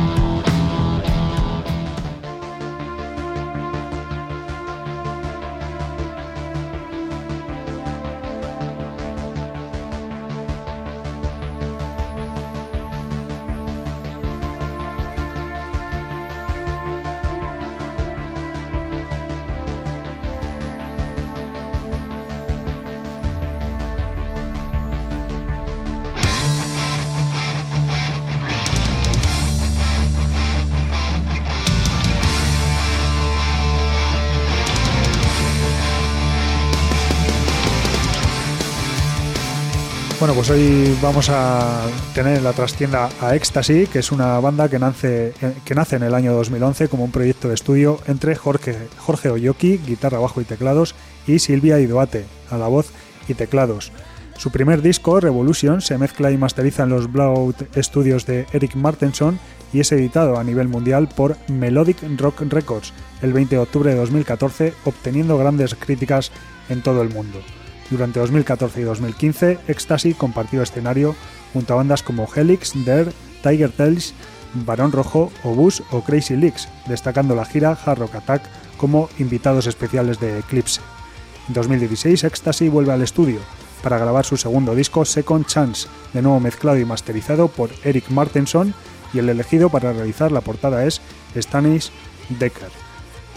Pues 40.41 40.57
hoy 40.57 40.97
vamos 41.03 41.29
a 41.29 41.83
tener 42.15 42.35
en 42.35 42.43
la 42.43 42.53
trastienda 42.53 43.09
a 43.21 43.35
Ecstasy, 43.35 43.85
que 43.85 43.99
es 43.99 44.11
una 44.11 44.39
banda 44.39 44.69
que 44.69 44.79
nace, 44.79 45.35
eh, 45.39 45.53
que 45.63 45.75
nace 45.75 45.97
en 45.97 46.01
el 46.01 46.15
año 46.15 46.33
2011 46.33 46.87
como 46.87 47.03
un 47.03 47.11
proyecto 47.11 47.47
de 47.47 47.53
estudio 47.53 47.99
entre 48.07 48.35
Jorge, 48.35 48.75
Jorge 48.97 49.29
Oyoki, 49.29 49.77
guitarra, 49.77 50.17
bajo 50.17 50.41
y 50.41 50.45
teclados, 50.45 50.95
y 51.27 51.37
Silvia 51.37 51.79
Idoate, 51.79 52.25
a 52.49 52.57
la 52.57 52.65
voz 52.65 52.89
y 53.27 53.35
teclados. 53.35 53.91
Su 54.35 54.49
primer 54.49 54.81
disco, 54.81 55.19
Revolution, 55.19 55.79
se 55.79 55.99
mezcla 55.99 56.31
y 56.31 56.37
masteriza 56.37 56.83
en 56.83 56.89
los 56.89 57.11
Blowout 57.11 57.77
Studios 57.77 58.25
de 58.25 58.47
Eric 58.51 58.73
Martenson 58.73 59.37
y 59.71 59.81
es 59.81 59.91
editado 59.91 60.39
a 60.39 60.43
nivel 60.43 60.69
mundial 60.69 61.07
por 61.07 61.37
Melodic 61.49 61.99
Rock 62.17 62.41
Records 62.49 62.93
el 63.21 63.31
20 63.31 63.57
de 63.57 63.61
octubre 63.61 63.91
de 63.91 63.97
2014, 63.97 64.73
obteniendo 64.85 65.37
grandes 65.37 65.75
críticas 65.75 66.31
en 66.67 66.81
todo 66.81 67.03
el 67.03 67.09
mundo. 67.09 67.41
Durante 67.91 68.21
2014 68.21 68.79
y 68.79 68.83
2015, 68.83 69.59
Ecstasy 69.67 70.13
compartió 70.13 70.61
escenario 70.61 71.13
junto 71.53 71.73
a 71.73 71.77
bandas 71.77 72.01
como 72.01 72.27
Helix, 72.33 72.73
Dare, 72.85 73.11
Tiger 73.43 73.71
Tales, 73.71 74.13
Barón 74.53 74.93
Rojo, 74.93 75.31
Obus 75.43 75.83
o 75.91 76.01
Crazy 76.01 76.37
Leaks, 76.37 76.69
destacando 76.87 77.35
la 77.35 77.45
gira 77.45 77.77
Hard 77.85 77.99
Rock 77.99 78.15
Attack 78.15 78.43
como 78.77 79.09
invitados 79.19 79.67
especiales 79.67 80.19
de 80.19 80.39
Eclipse. 80.39 80.79
En 81.49 81.53
2016, 81.53 82.23
Ecstasy 82.23 82.69
vuelve 82.69 82.93
al 82.93 83.01
estudio 83.01 83.39
para 83.83 83.97
grabar 83.97 84.25
su 84.25 84.37
segundo 84.37 84.73
disco 84.73 85.03
Second 85.03 85.45
Chance, 85.45 85.87
de 86.13 86.21
nuevo 86.21 86.39
mezclado 86.39 86.77
y 86.79 86.85
masterizado 86.85 87.49
por 87.49 87.71
Eric 87.83 88.09
Martenson, 88.09 88.73
y 89.13 89.19
el 89.19 89.27
elegido 89.27 89.69
para 89.69 89.91
realizar 89.91 90.31
la 90.31 90.41
portada 90.41 90.85
es 90.85 91.01
Stanis 91.35 91.91
Decker. 92.39 92.80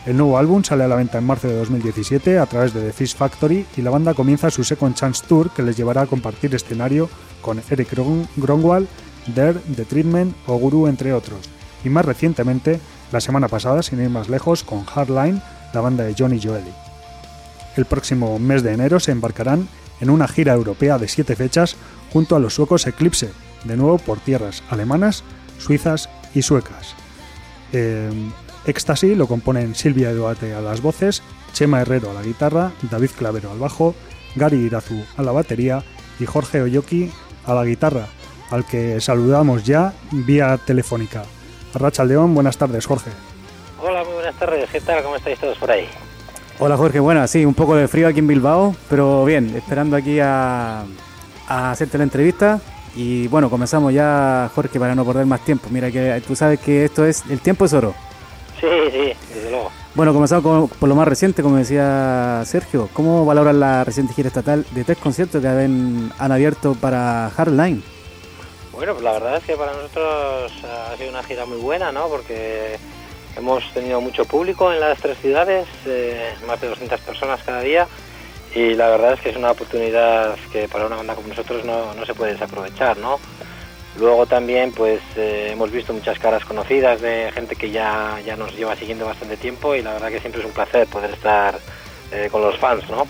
El 0.07 0.19
nuevo 0.19 0.37
álbum 0.37 0.63
sale 0.63 0.85
a 0.85 0.89
la 0.89 0.97
venta 0.97 1.17
en 1.19 1.25
marzo 1.25 1.49
de 1.49 1.57
2017 1.57 2.39
a 2.39 2.45
través 2.47 2.75
de 2.75 2.83
The 2.83 2.93
Fish 2.93 3.17
Factory 3.17 3.65
y 3.77 3.81
la 3.81 3.91
banda 3.91 4.13
comienza 4.13 4.51
su 4.51 4.63
Second 4.63 4.95
Chance 4.95 5.25
Tour 5.27 5.51
que 5.51 5.63
les 5.63 5.77
llevará 5.79 6.03
a 6.03 6.07
compartir 6.07 6.55
escenario 6.55 7.09
con 7.41 7.63
Eric 7.71 7.95
Gron- 7.95 8.87
Dare, 9.35 9.59
The 9.75 9.87
Treatment 9.87 10.37
o 10.47 10.57
Guru 10.59 10.87
entre 10.87 11.15
otros. 11.15 11.49
Y 11.83 11.89
más 11.89 12.05
recientemente, 12.05 12.79
la 13.13 13.21
semana 13.23 13.49
pasada, 13.49 13.83
sin 13.83 14.03
ir 14.03 14.11
más 14.11 14.29
lejos, 14.29 14.63
con 14.63 14.85
Hardline, 14.85 15.41
la 15.73 15.81
banda 15.81 16.05
de 16.05 16.15
Johnny 16.19 16.39
Joeli. 16.39 16.73
El 17.77 17.87
próximo 17.87 18.39
mes 18.39 18.63
de 18.63 18.73
enero 18.73 19.01
se 19.01 19.13
embarcarán 19.13 19.67
en 20.03 20.11
una 20.11 20.29
gira 20.29 20.53
europea 20.53 20.99
de 20.99 21.09
siete 21.09 21.35
fechas 21.37 21.77
junto 22.13 22.37
a 22.37 22.39
los 22.41 22.55
suecos 22.55 22.87
Eclipse, 22.87 23.31
de 23.65 23.77
nuevo 23.79 23.97
por 23.97 24.19
tierras 24.21 24.63
alemanas, 24.69 25.25
suizas 25.59 26.11
y 26.35 26.43
suecas. 26.43 26.95
Eh, 27.73 28.11
Ecstasy 28.67 29.15
lo 29.15 29.27
componen 29.27 29.75
Silvia 29.75 30.11
Eduate 30.11 30.55
a 30.55 30.61
las 30.61 30.81
voces, 30.81 31.23
Chema 31.53 31.81
Herrero 31.83 32.11
a 32.11 32.15
la 32.15 32.23
guitarra, 32.23 32.73
David 32.91 33.11
Clavero 33.17 33.51
al 33.51 33.59
bajo, 33.59 33.95
Gary 34.35 34.57
Irazu 34.57 35.05
a 35.17 35.23
la 35.23 35.33
batería 35.33 35.83
y 36.19 36.27
Jorge 36.27 36.63
Oyoki 36.63 37.11
a 37.47 37.55
la 37.55 37.65
guitarra, 37.65 38.07
al 38.51 38.65
que 38.65 39.01
saludamos 39.01 39.65
ya 39.65 39.93
vía 40.11 40.59
telefónica. 40.59 41.25
Racha 41.75 42.05
León, 42.05 42.35
buenas 42.35 42.57
tardes, 42.57 42.87
Jorge. 42.87 43.11
Hola, 43.83 44.03
muy 44.05 44.15
buenas 44.15 44.35
tardes. 44.39 44.71
¿Qué 44.71 44.81
tal? 44.81 45.03
¿Cómo 45.03 45.17
estáis 45.17 45.39
todos 45.39 45.59
por 45.59 45.71
ahí? 45.71 45.87
Hola 46.59 46.77
Jorge, 46.77 47.01
bueno, 47.01 47.27
sí, 47.27 47.45
un 47.45 47.55
poco 47.55 47.75
de 47.75 47.89
frío 47.89 48.07
aquí 48.07 48.21
en 48.21 48.29
Bilbao, 48.29 48.77
pero 48.89 49.25
bien, 49.25 49.55
esperando 49.57 49.97
aquí 49.97 50.21
a, 50.21 50.85
a 51.49 51.71
hacerte 51.73 51.99
la 51.99 52.05
entrevista. 52.05 52.61
Y 52.97 53.27
bueno, 53.27 53.51
comenzamos 53.51 53.93
ya, 53.93 54.49
Jorge, 54.55 54.79
para 54.79 54.95
no 54.95 55.05
perder 55.05 55.27
más 55.27 55.45
tiempo. 55.45 55.69
Mira 55.71 55.91
que 55.91 56.23
tú 56.27 56.37
sabes 56.37 56.61
que 56.61 56.85
esto 56.85 57.05
es, 57.05 57.25
el 57.29 57.41
tiempo 57.41 57.65
es 57.65 57.73
oro. 57.73 57.93
Sí, 58.61 58.67
sí, 58.93 59.13
desde 59.35 59.51
luego. 59.51 59.71
Bueno, 59.95 60.13
comenzamos 60.13 60.43
con- 60.45 60.69
por 60.69 60.89
lo 60.89 60.95
más 60.95 61.07
reciente, 61.07 61.43
como 61.43 61.57
decía 61.57 62.43
Sergio. 62.47 62.89
¿Cómo 62.93 63.25
valoran 63.25 63.61
la 63.61 63.85
reciente 63.85 64.15
gira 64.15 64.29
estatal 64.29 64.65
de 64.71 64.85
tres 64.85 64.99
conciertos 64.99 65.41
que 65.43 65.49
han, 65.49 66.13
han 66.19 66.33
abierto 66.33 66.75
para 66.75 67.31
Hardline? 67.37 67.83
Bueno, 68.73 68.93
pues 68.95 69.05
la 69.05 69.13
verdad 69.13 69.37
es 69.37 69.45
que 69.45 69.55
para 69.57 69.73
nosotros 69.73 70.53
ha 70.65 70.97
sido 70.97 71.11
una 71.11 71.23
gira 71.23 71.47
muy 71.47 71.59
buena, 71.59 71.93
¿no? 71.93 72.09
Porque 72.09 72.77
hemos 73.37 73.63
tenido 73.73 74.01
mucho 74.01 74.25
público 74.25 74.73
en 74.73 74.81
las 74.81 74.99
tres 74.99 75.17
ciudades, 75.19 75.67
eh, 75.87 76.35
más 76.47 76.61
de 76.61 76.69
200 76.69 77.01
personas 77.01 77.41
cada 77.45 77.61
día. 77.61 77.87
Y 78.55 78.75
la 78.75 78.89
verdad 78.89 79.15
es 79.15 79.21
que 79.21 79.31
es 79.31 79.37
una 79.37 79.51
oportunidad 79.51 80.37
que 80.53 80.69
para 80.69 80.87
una 80.87 80.97
banda 80.97 81.15
como 81.15 81.29
nosotros 81.29 81.65
no, 81.65 81.93
no 81.95 82.07
se 82.07 82.15
puede 82.15 82.33
desaprovechar, 82.33 82.97
¿no? 82.99 83.19
Luego 83.99 84.27
también 84.27 84.73
pues 84.73 85.01
eh, 85.17 85.51
hemos 85.53 85.71
visto 85.71 85.93
muchas 85.93 86.19
caras 86.19 86.45
conocidas 86.45 87.01
de 87.01 87.31
gente 87.33 87.55
que 87.55 87.71
ya, 87.71 88.21
ya 88.27 88.37
nos 88.37 88.55
lleva 88.57 88.75
siguiendo 88.75 89.07
bastante 89.07 89.37
tiempo 89.37 89.75
y 89.75 89.83
la 89.83 89.93
verdad 89.93 90.09
que 90.09 90.19
siempre 90.19 90.41
es 90.41 90.47
un 90.47 90.53
placer 90.53 90.87
poder 90.89 91.13
estar 91.13 91.59
eh, 92.11 92.29
con 92.31 92.43
los 92.43 92.59
fans, 92.59 92.89
¿no? 92.91 93.07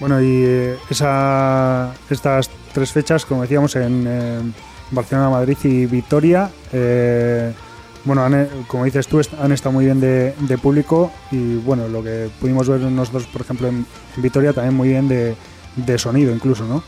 Bueno, 0.00 0.20
y 0.20 0.44
eh, 0.44 0.76
esa, 0.90 1.94
estas 2.10 2.50
tres 2.74 2.92
fechas, 2.92 3.24
como 3.24 3.42
decíamos, 3.42 3.74
en 3.76 4.54
Barcelona, 4.90 5.30
Madrid 5.30 5.56
y 5.64 5.86
Vitoria, 5.86 6.50
bueno, 8.04 8.28
como 8.68 8.84
dices 8.84 9.08
tú, 9.08 9.20
han 9.40 9.50
estado 9.50 9.72
muy 9.72 9.86
bien 9.86 9.98
de, 9.98 10.58
público 10.58 11.10
y 11.30 11.56
bueno, 11.56 11.88
lo 11.88 12.04
que 12.04 12.28
pudimos 12.38 12.68
ver 12.68 12.80
nosotros, 12.80 13.26
por 13.28 13.40
ejemplo, 13.40 13.68
en, 13.68 13.86
en 14.16 14.22
Vitoria, 14.22 14.52
también 14.52 14.74
muy 14.74 14.90
bien 14.90 15.08
de, 15.08 15.34
de 15.76 15.98
sonido 15.98 16.32
incluso, 16.32 16.64
¿no? 16.64 16.82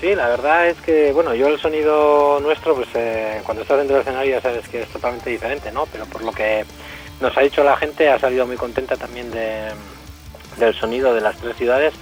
Sí, 0.00 0.14
la 0.14 0.28
verdad 0.28 0.66
es 0.68 0.80
que, 0.80 1.12
bueno, 1.12 1.34
yo 1.34 1.48
el 1.48 1.60
sonido 1.60 2.40
nuestro, 2.40 2.74
pues 2.74 2.88
eh, 2.94 3.42
cuando 3.44 3.62
estás 3.62 3.76
dentro 3.76 3.96
del 3.96 4.02
escenario 4.02 4.36
ya 4.36 4.40
sabes 4.40 4.66
que 4.66 4.80
es 4.80 4.88
totalmente 4.88 5.28
diferente, 5.28 5.70
¿no? 5.72 5.84
Pero 5.92 6.06
por 6.06 6.24
lo 6.24 6.32
que 6.32 6.64
nos 7.20 7.36
ha 7.36 7.42
dicho 7.42 7.62
la 7.62 7.76
gente, 7.76 8.08
ha 8.08 8.18
salido 8.18 8.46
muy 8.46 8.56
contenta 8.56 8.96
también 8.96 9.30
de, 9.30 9.68
del 10.56 10.74
sonido 10.74 11.12
de 11.12 11.20
las 11.20 11.36
tres 11.36 11.54
ciudades, 11.56 11.92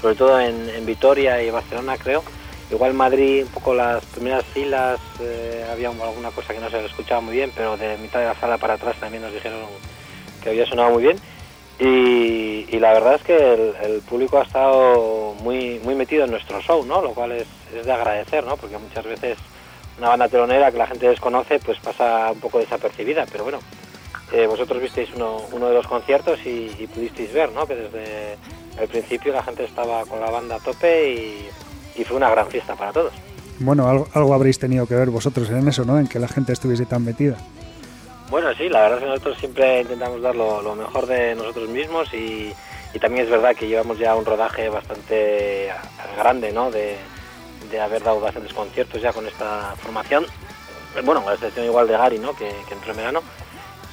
sobre 0.00 0.14
todo 0.14 0.40
en, 0.40 0.86
Vitoria 0.86 1.42
y 1.42 1.50
Barcelona, 1.50 1.96
creo. 1.96 2.22
Igual 2.70 2.94
Madrid, 2.94 3.42
un 3.44 3.50
poco 3.50 3.74
las 3.74 4.04
primeras 4.04 4.44
filas, 4.44 5.00
eh, 5.20 5.66
había 5.68 5.88
alguna 5.88 6.30
cosa 6.30 6.54
que 6.54 6.60
no 6.60 6.70
se 6.70 6.84
escuchaba 6.84 7.20
muy 7.20 7.34
bien, 7.34 7.50
pero 7.56 7.76
de 7.76 7.98
mitad 7.98 8.20
de 8.20 8.26
la 8.26 8.34
sala 8.36 8.58
para 8.58 8.74
atrás 8.74 8.94
también 9.00 9.22
nos 9.24 9.32
dijeron 9.32 9.58
que 10.44 10.50
había 10.50 10.64
sonado 10.64 10.90
muy 10.90 11.02
bien. 11.02 11.18
Y, 11.80 12.66
y 12.70 12.78
la 12.80 12.92
verdad 12.92 13.14
es 13.14 13.22
que 13.22 13.36
el, 13.36 13.74
el 13.82 14.00
público 14.00 14.38
ha 14.38 14.42
estado 14.42 15.34
muy 15.40 15.80
muy 15.84 15.94
metido 15.94 16.24
en 16.24 16.30
nuestro 16.32 16.60
show, 16.60 16.84
¿no? 16.84 17.00
Lo 17.00 17.10
cual 17.10 17.32
es, 17.32 17.46
es 17.74 17.86
de 17.86 17.92
agradecer, 17.92 18.44
¿no? 18.44 18.56
Porque 18.56 18.78
muchas 18.78 19.04
veces 19.04 19.38
una 19.98 20.08
banda 20.08 20.28
telonera 20.28 20.72
que 20.72 20.78
la 20.78 20.86
gente 20.86 21.08
desconoce 21.08 21.58
pues 21.60 21.78
pasa 21.78 22.30
un 22.32 22.40
poco 22.40 22.58
desapercibida, 22.58 23.26
pero 23.30 23.44
bueno, 23.44 23.58
eh, 24.32 24.46
vosotros 24.46 24.82
visteis 24.82 25.08
uno, 25.14 25.38
uno 25.52 25.68
de 25.68 25.74
los 25.74 25.86
conciertos 25.86 26.40
y, 26.44 26.74
y 26.78 26.86
pudisteis 26.88 27.32
ver, 27.32 27.52
¿no? 27.52 27.66
Que 27.66 27.76
desde 27.76 28.36
el 28.80 28.88
principio 28.88 29.32
la 29.32 29.42
gente 29.42 29.64
estaba 29.64 30.04
con 30.06 30.20
la 30.20 30.30
banda 30.30 30.56
a 30.56 30.60
tope 30.60 31.12
y, 31.12 31.48
y 32.00 32.04
fue 32.04 32.16
una 32.16 32.30
gran 32.30 32.48
fiesta 32.48 32.74
para 32.74 32.92
todos. 32.92 33.12
Bueno, 33.60 33.88
algo, 33.88 34.08
algo 34.14 34.34
habréis 34.34 34.58
tenido 34.58 34.86
que 34.86 34.94
ver 34.94 35.10
vosotros 35.10 35.48
en 35.50 35.66
eso, 35.66 35.84
¿no? 35.84 35.98
En 35.98 36.06
que 36.06 36.18
la 36.18 36.28
gente 36.28 36.52
estuviese 36.52 36.86
tan 36.86 37.04
metida. 37.04 37.36
Bueno, 38.30 38.52
sí, 38.54 38.68
la 38.68 38.82
verdad 38.82 38.98
es 38.98 39.04
que 39.04 39.08
nosotros 39.10 39.38
siempre 39.38 39.80
intentamos 39.80 40.20
dar 40.20 40.34
lo, 40.36 40.74
mejor 40.74 41.06
de 41.06 41.34
nosotros 41.34 41.68
mismos 41.68 42.12
y, 42.12 42.52
también 43.00 43.24
es 43.24 43.30
verdad 43.30 43.54
que 43.54 43.68
llevamos 43.68 43.98
ya 43.98 44.14
un 44.16 44.24
rodaje 44.24 44.68
bastante 44.68 45.70
grande, 46.16 46.52
¿no? 46.52 46.70
De, 46.70 46.96
de 47.70 47.80
haber 47.80 48.02
dado 48.02 48.20
bastantes 48.20 48.52
conciertos 48.52 49.00
ya 49.00 49.12
con 49.12 49.26
esta 49.26 49.74
formación. 49.76 50.26
Bueno, 51.04 51.20
con 51.22 51.26
la 51.30 51.34
excepción 51.34 51.64
igual 51.66 51.86
de 51.86 51.96
Gary, 51.96 52.18
¿no? 52.18 52.34
Que, 52.34 52.50
que 52.66 52.74
entró 52.74 52.90
en 52.90 52.96
verano. 52.96 53.22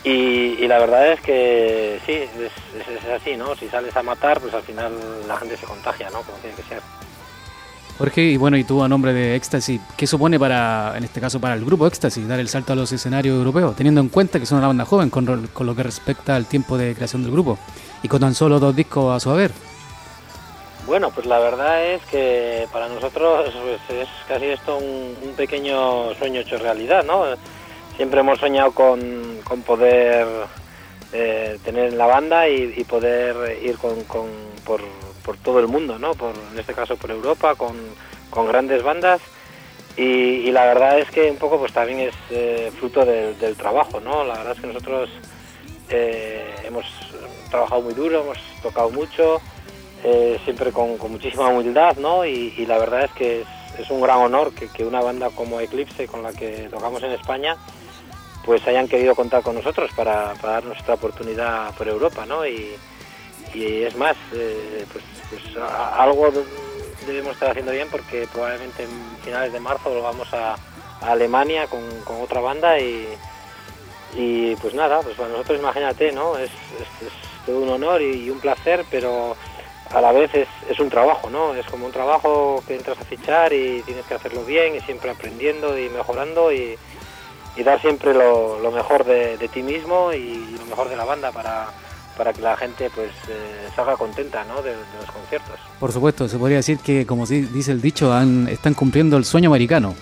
Y, 0.04 0.56
y 0.63 0.67
la 0.67 0.80
verdad 0.80 1.08
es 1.13 1.21
que 1.21 2.00
sí, 2.06 2.12
es, 2.13 2.30
es- 2.36 2.88
es 3.04 3.06
así, 3.12 3.38
¿no? 3.38 3.56
Si 3.56 3.67
sales 3.69 3.95
a 3.95 4.04
matar, 4.04 4.39
pues 4.41 4.54
al 4.54 4.63
final 4.63 5.28
la 5.28 5.38
gente 5.38 5.56
se 5.58 5.65
contagia, 5.65 6.10
¿no? 6.10 6.21
Como 6.24 6.38
tiene 6.39 6.56
que 6.56 6.63
ser. 6.63 6.82
Jorge, 7.98 8.22
y 8.24 8.38
bueno, 8.38 8.58
y 8.58 8.66
tú 8.66 8.84
a 8.84 8.90
nombre 8.90 9.14
de 9.14 9.36
Ecstasy, 9.36 9.80
¿qué 9.96 10.06
supone 10.06 10.38
para, 10.38 10.94
en 10.98 11.06
este 11.06 11.22
caso, 11.22 11.40
para 11.40 11.54
el 11.54 11.64
grupo 11.64 11.88
Ecstasy, 11.88 12.26
dar 12.26 12.40
el 12.42 12.50
salto 12.50 12.74
a 12.74 12.76
los 12.76 12.92
escenarios 12.92 13.38
europeos, 13.38 13.74
teniendo 13.76 14.02
en 14.02 14.10
cuenta 14.10 14.38
que 14.38 14.46
son 14.46 14.58
una 14.58 14.68
banda 14.68 14.84
joven 14.84 15.10
con, 15.10 15.48
con 15.54 15.66
lo 15.66 15.76
que 15.76 15.84
respecta 15.84 16.36
al 16.36 16.46
tiempo 16.46 16.78
de 16.78 16.94
creación 16.94 17.24
del 17.24 17.32
grupo 17.32 17.58
y 18.04 18.10
con 18.10 18.20
tan 18.20 18.36
solo 18.36 18.60
dos 18.60 18.76
discos 18.76 19.16
a 19.16 19.20
su 19.22 19.30
haber? 19.30 19.52
Bueno, 20.86 21.10
pues 21.10 21.26
la 21.26 21.40
verdad 21.40 21.86
es 21.86 22.02
que 22.12 22.68
para 22.72 22.90
nosotros 22.90 23.46
pues, 23.88 24.02
es 24.02 24.10
casi 24.28 24.46
esto 24.46 24.78
un, 24.78 25.16
un 25.30 25.34
pequeño 25.36 26.14
sueño 26.16 26.42
hecho 26.42 26.58
realidad, 26.58 27.04
¿no? 27.06 27.24
Siempre 27.96 28.20
hemos 28.20 28.40
soñado 28.40 28.72
con, 28.74 29.00
con 29.46 29.62
poder 29.62 30.28
eh, 31.14 31.58
tener 31.64 31.94
la 31.94 32.06
banda 32.08 32.48
y, 32.50 32.74
y 32.76 32.84
poder 32.84 33.58
ir 33.64 33.78
con, 33.78 34.04
con- 34.04 34.30
por, 34.66 34.82
por 35.26 35.38
todo 35.38 35.60
el 35.60 35.68
mundo, 35.68 35.98
¿no? 35.98 36.12
Por, 36.14 36.34
en 36.52 36.60
este 36.60 36.74
caso 36.74 36.96
por 36.98 37.10
Europa, 37.12 37.56
con, 37.56 37.76
con 38.30 38.48
grandes 38.48 38.84
bandas. 38.84 39.22
Y, 39.98 40.04
y 40.04 40.52
la 40.52 40.66
verdad 40.66 41.00
es 41.00 41.10
que 41.10 41.32
un 41.32 41.38
poco 41.38 41.58
pues 41.58 41.72
también 41.74 42.00
es 42.02 42.14
eh, 42.30 42.72
fruto 42.78 43.06
del- 43.06 43.38
del 43.40 43.56
trabajo, 43.56 44.00
¿no? 44.02 44.24
La 44.26 44.36
verdad 44.38 44.54
es 44.54 44.60
que 44.62 44.68
nosotros 44.68 45.10
eh, 45.90 46.54
hemos 46.66 46.86
trabajado 47.50 47.82
muy 47.82 47.94
duro, 47.94 48.22
hemos 48.22 48.38
tocado 48.62 48.90
mucho, 48.90 49.40
eh, 50.04 50.38
siempre 50.44 50.72
con, 50.72 50.98
con 50.98 51.12
muchísima 51.12 51.48
humildad, 51.48 51.96
¿no? 51.98 52.26
Y, 52.26 52.54
y 52.58 52.66
la 52.66 52.78
verdad 52.78 53.06
es 53.06 53.12
que 53.12 53.42
es, 53.42 53.48
es 53.80 53.90
un 53.90 54.02
gran 54.02 54.18
honor 54.20 54.54
que, 54.54 54.68
que 54.70 54.86
una 54.86 55.02
banda 55.02 55.30
como 55.30 55.60
Eclipse, 55.62 56.08
con 56.08 56.24
la 56.24 56.34
que 56.34 56.68
tocamos 56.70 57.02
en 57.04 57.12
España, 57.12 57.56
pues 58.44 58.68
hayan 58.68 58.88
querido 58.88 59.16
contar 59.16 59.42
con 59.44 59.56
nosotros 59.56 59.90
para, 59.96 60.34
para 60.36 60.54
darnos 60.56 60.78
esta 60.78 60.94
oportunidad 60.96 61.74
por 61.76 61.88
Europa, 61.88 62.26
¿no? 62.26 62.46
Y, 62.46 62.76
y 63.54 63.84
es 63.84 63.96
más, 63.96 64.16
eh, 64.34 64.86
pues, 64.92 65.04
pues 65.30 65.42
a- 65.58 66.02
algo 66.04 66.32
de- 66.32 66.44
debemos 67.06 67.34
estar 67.34 67.50
haciendo 67.52 67.72
bien 67.72 67.88
porque 67.90 68.28
probablemente 68.32 68.84
en 68.84 69.18
finales 69.24 69.54
de 69.54 69.60
marzo 69.60 69.90
volvamos 69.90 70.32
a, 70.34 70.54
a 70.54 71.12
Alemania 71.12 71.68
con, 71.68 71.82
otra 72.22 72.40
banda 72.42 72.80
y, 72.80 73.08
y 74.16 74.56
pues 74.58 74.74
nada, 74.74 75.02
pues 75.02 75.16
para 75.16 75.30
nosotros 75.30 75.60
imagínate, 75.60 76.12
¿no? 76.12 76.38
Es, 76.38 76.50
es- 76.52 77.12
todo 77.46 77.60
un 77.60 77.70
honor 77.70 78.02
y, 78.02 78.28
un 78.32 78.40
placer, 78.40 78.84
pero 78.90 79.36
a 79.92 80.02
la 80.02 80.12
vez 80.12 80.32
es, 80.34 80.48
un 80.80 80.90
trabajo, 80.90 81.30
¿no? 81.30 81.54
Es 81.54 81.66
como 81.68 81.86
un 81.86 81.92
trabajo 81.92 82.64
que 82.68 82.76
entras 82.76 83.00
a 83.00 83.06
fichar 83.06 83.54
y 83.54 83.84
tienes 83.84 84.04
que 84.08 84.16
hacerlo 84.16 84.44
bien 84.44 84.76
y 84.76 84.82
siempre 84.82 85.12
aprendiendo 85.12 85.78
y 85.78 85.88
mejorando 85.90 86.52
y, 86.52 86.76
y 87.56 87.64
dar 87.64 87.80
siempre 87.82 88.16
lo, 88.16 88.58
mejor 88.72 89.04
de 89.06 89.48
ti 89.54 89.62
mismo 89.62 90.12
y 90.12 90.56
lo 90.58 90.66
mejor 90.66 90.90
de 90.90 90.96
la 90.96 91.06
banda 91.06 91.32
para, 91.32 91.68
para 92.17 92.32
que 92.34 92.41
la 92.41 92.56
gente 92.58 92.89
pues 92.93 93.12
eh, 93.30 93.67
salga 93.75 93.95
contenta, 93.97 94.43
¿no? 94.45 94.62
De, 94.62 94.71
de 94.71 94.78
los 95.01 95.12
conciertos. 95.12 95.60
Por 95.80 95.91
supuesto, 95.91 96.28
se 96.28 96.38
podría 96.38 96.58
decir 96.58 96.80
que, 96.80 97.06
como 97.06 97.25
dice 97.25 97.71
el 97.71 97.82
dicho, 97.82 98.13
han- 98.13 98.47
están 98.47 98.73
cumpliendo 98.73 99.17
el 99.17 99.25
sueño 99.25 99.49
americano. 99.49 99.95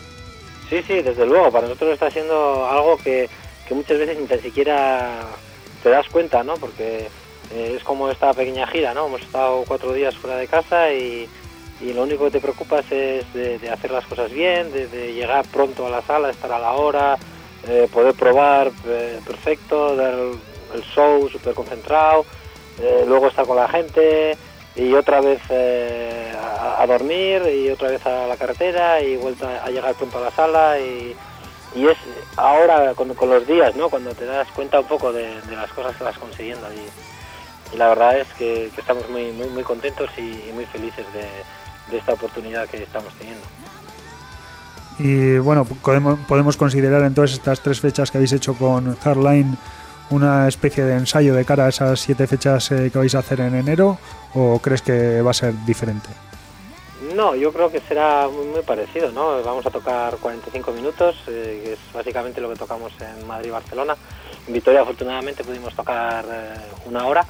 Sí, 0.69 0.81
sí, 0.87 1.01
desde 1.01 1.25
luego. 1.25 1.51
Para 1.51 1.67
nosotros 1.67 1.93
está 1.93 2.09
siendo 2.11 2.67
algo 2.69 2.97
que, 2.97 3.29
que 3.67 3.73
muchas 3.75 3.97
veces 3.99 4.17
ni 4.19 4.25
tan 4.27 4.39
siquiera 4.41 5.21
te 5.81 5.89
das 5.89 6.07
cuenta, 6.09 6.43
¿no? 6.43 6.53
Porque 6.55 7.07
eh, 7.51 7.73
es 7.77 7.83
como 7.83 8.09
esta 8.09 8.33
pequeña 8.33 8.65
gira, 8.67 8.93
¿no? 8.93 9.07
Hemos 9.07 9.21
estado 9.21 9.63
cuatro 9.67 9.93
días 9.93 10.15
fuera 10.15 10.37
de 10.37 10.47
casa 10.47 10.91
y, 10.93 11.27
y 11.81 11.93
lo 11.93 12.03
único 12.03 12.25
que 12.25 12.31
te 12.31 12.39
preocupas 12.39 12.85
es 12.91 13.31
de, 13.33 13.59
de 13.59 13.69
hacer 13.69 13.91
las 13.91 14.05
cosas 14.05 14.31
bien, 14.31 14.71
de, 14.71 14.87
de 14.87 15.13
llegar 15.13 15.45
pronto 15.51 15.85
a 15.85 15.89
la 15.89 16.01
sala, 16.03 16.29
estar 16.29 16.51
a 16.51 16.59
la 16.59 16.71
hora, 16.73 17.17
eh, 17.67 17.87
poder 17.91 18.13
probar 18.13 18.71
perfecto, 19.25 19.95
dar 19.95 20.15
el, 20.73 20.83
show 20.83 21.29
súper 21.29 21.53
concentrado, 21.53 22.25
eh, 22.79 23.03
luego 23.07 23.27
estar 23.27 23.45
con 23.45 23.57
la 23.57 23.67
gente 23.67 24.37
y 24.75 24.93
otra 24.93 25.21
vez 25.21 25.39
eh, 25.49 26.33
a, 26.41 26.81
a 26.81 26.87
dormir 26.87 27.43
y 27.47 27.69
otra 27.69 27.89
vez 27.89 28.05
a 28.05 28.27
la 28.27 28.37
carretera 28.37 29.01
y 29.01 29.17
vuelta 29.17 29.63
a 29.63 29.69
llegar 29.69 29.93
pronto 29.95 30.17
a 30.17 30.21
la 30.21 30.31
sala 30.31 30.79
y, 30.79 31.15
y 31.75 31.87
es 31.87 31.97
ahora 32.37 32.93
con, 32.95 33.13
con 33.13 33.29
los 33.29 33.45
días, 33.47 33.75
¿no? 33.75 33.89
Cuando 33.89 34.11
te 34.13 34.25
das 34.25 34.47
cuenta 34.55 34.79
un 34.79 34.87
poco 34.87 35.13
de, 35.13 35.41
de 35.41 35.55
las 35.55 35.71
cosas 35.71 35.95
que 35.95 36.03
vas 36.03 36.17
consiguiendo 36.17 36.67
y, 36.73 37.75
y 37.75 37.77
la 37.77 37.89
verdad 37.89 38.19
es 38.19 38.27
que, 38.37 38.69
que 38.73 38.81
estamos 38.81 39.07
muy, 39.09 39.31
muy, 39.31 39.47
muy 39.49 39.63
contentos 39.63 40.09
y, 40.17 40.49
y 40.49 40.51
muy 40.53 40.65
felices 40.65 41.05
de, 41.13 41.25
de 41.91 41.97
esta 41.97 42.13
oportunidad 42.13 42.67
que 42.67 42.81
estamos 42.81 43.13
teniendo. 43.15 43.45
Y 44.99 45.39
bueno, 45.39 45.65
podemos, 45.65 46.19
podemos 46.27 46.55
considerar 46.55 47.03
entonces 47.03 47.37
estas 47.37 47.61
tres 47.61 47.79
fechas 47.79 48.11
que 48.11 48.17
habéis 48.17 48.33
hecho 48.33 48.53
con 48.53 48.95
Hardline 48.97 49.57
una 50.09 50.47
especie 50.47 50.83
de 50.83 50.93
ensayo 50.95 51.33
de 51.33 51.45
cara 51.45 51.65
a 51.65 51.69
esas 51.69 51.99
siete 51.99 52.27
fechas 52.27 52.71
eh, 52.71 52.89
que 52.91 52.97
vais 52.97 53.13
a 53.15 53.19
hacer 53.19 53.39
en 53.41 53.55
enero 53.55 53.97
o 54.35 54.59
crees 54.59 54.81
que 54.81 55.21
va 55.21 55.31
a 55.31 55.33
ser 55.33 55.53
diferente? 55.65 56.09
No, 57.15 57.35
yo 57.35 57.51
creo 57.51 57.69
que 57.69 57.81
será 57.81 58.27
muy, 58.29 58.61
parecido, 58.61 59.11
¿no? 59.11 59.41
Vamos 59.43 59.65
a 59.65 59.69
tocar 59.69 60.15
45 60.17 60.71
minutos, 60.71 61.15
eh, 61.27 61.61
que 61.63 61.73
es 61.73 61.79
básicamente 61.93 62.39
lo 62.41 62.49
que 62.49 62.55
tocamos 62.55 62.93
en 63.01 63.27
Madrid 63.27 63.49
y 63.49 63.51
Barcelona. 63.51 63.95
En 64.47 64.53
Vitoria 64.53 64.81
afortunadamente 64.81 65.43
pudimos 65.43 65.75
tocar 65.75 66.25
eh, 66.31 66.53
una 66.85 67.05
hora 67.05 67.25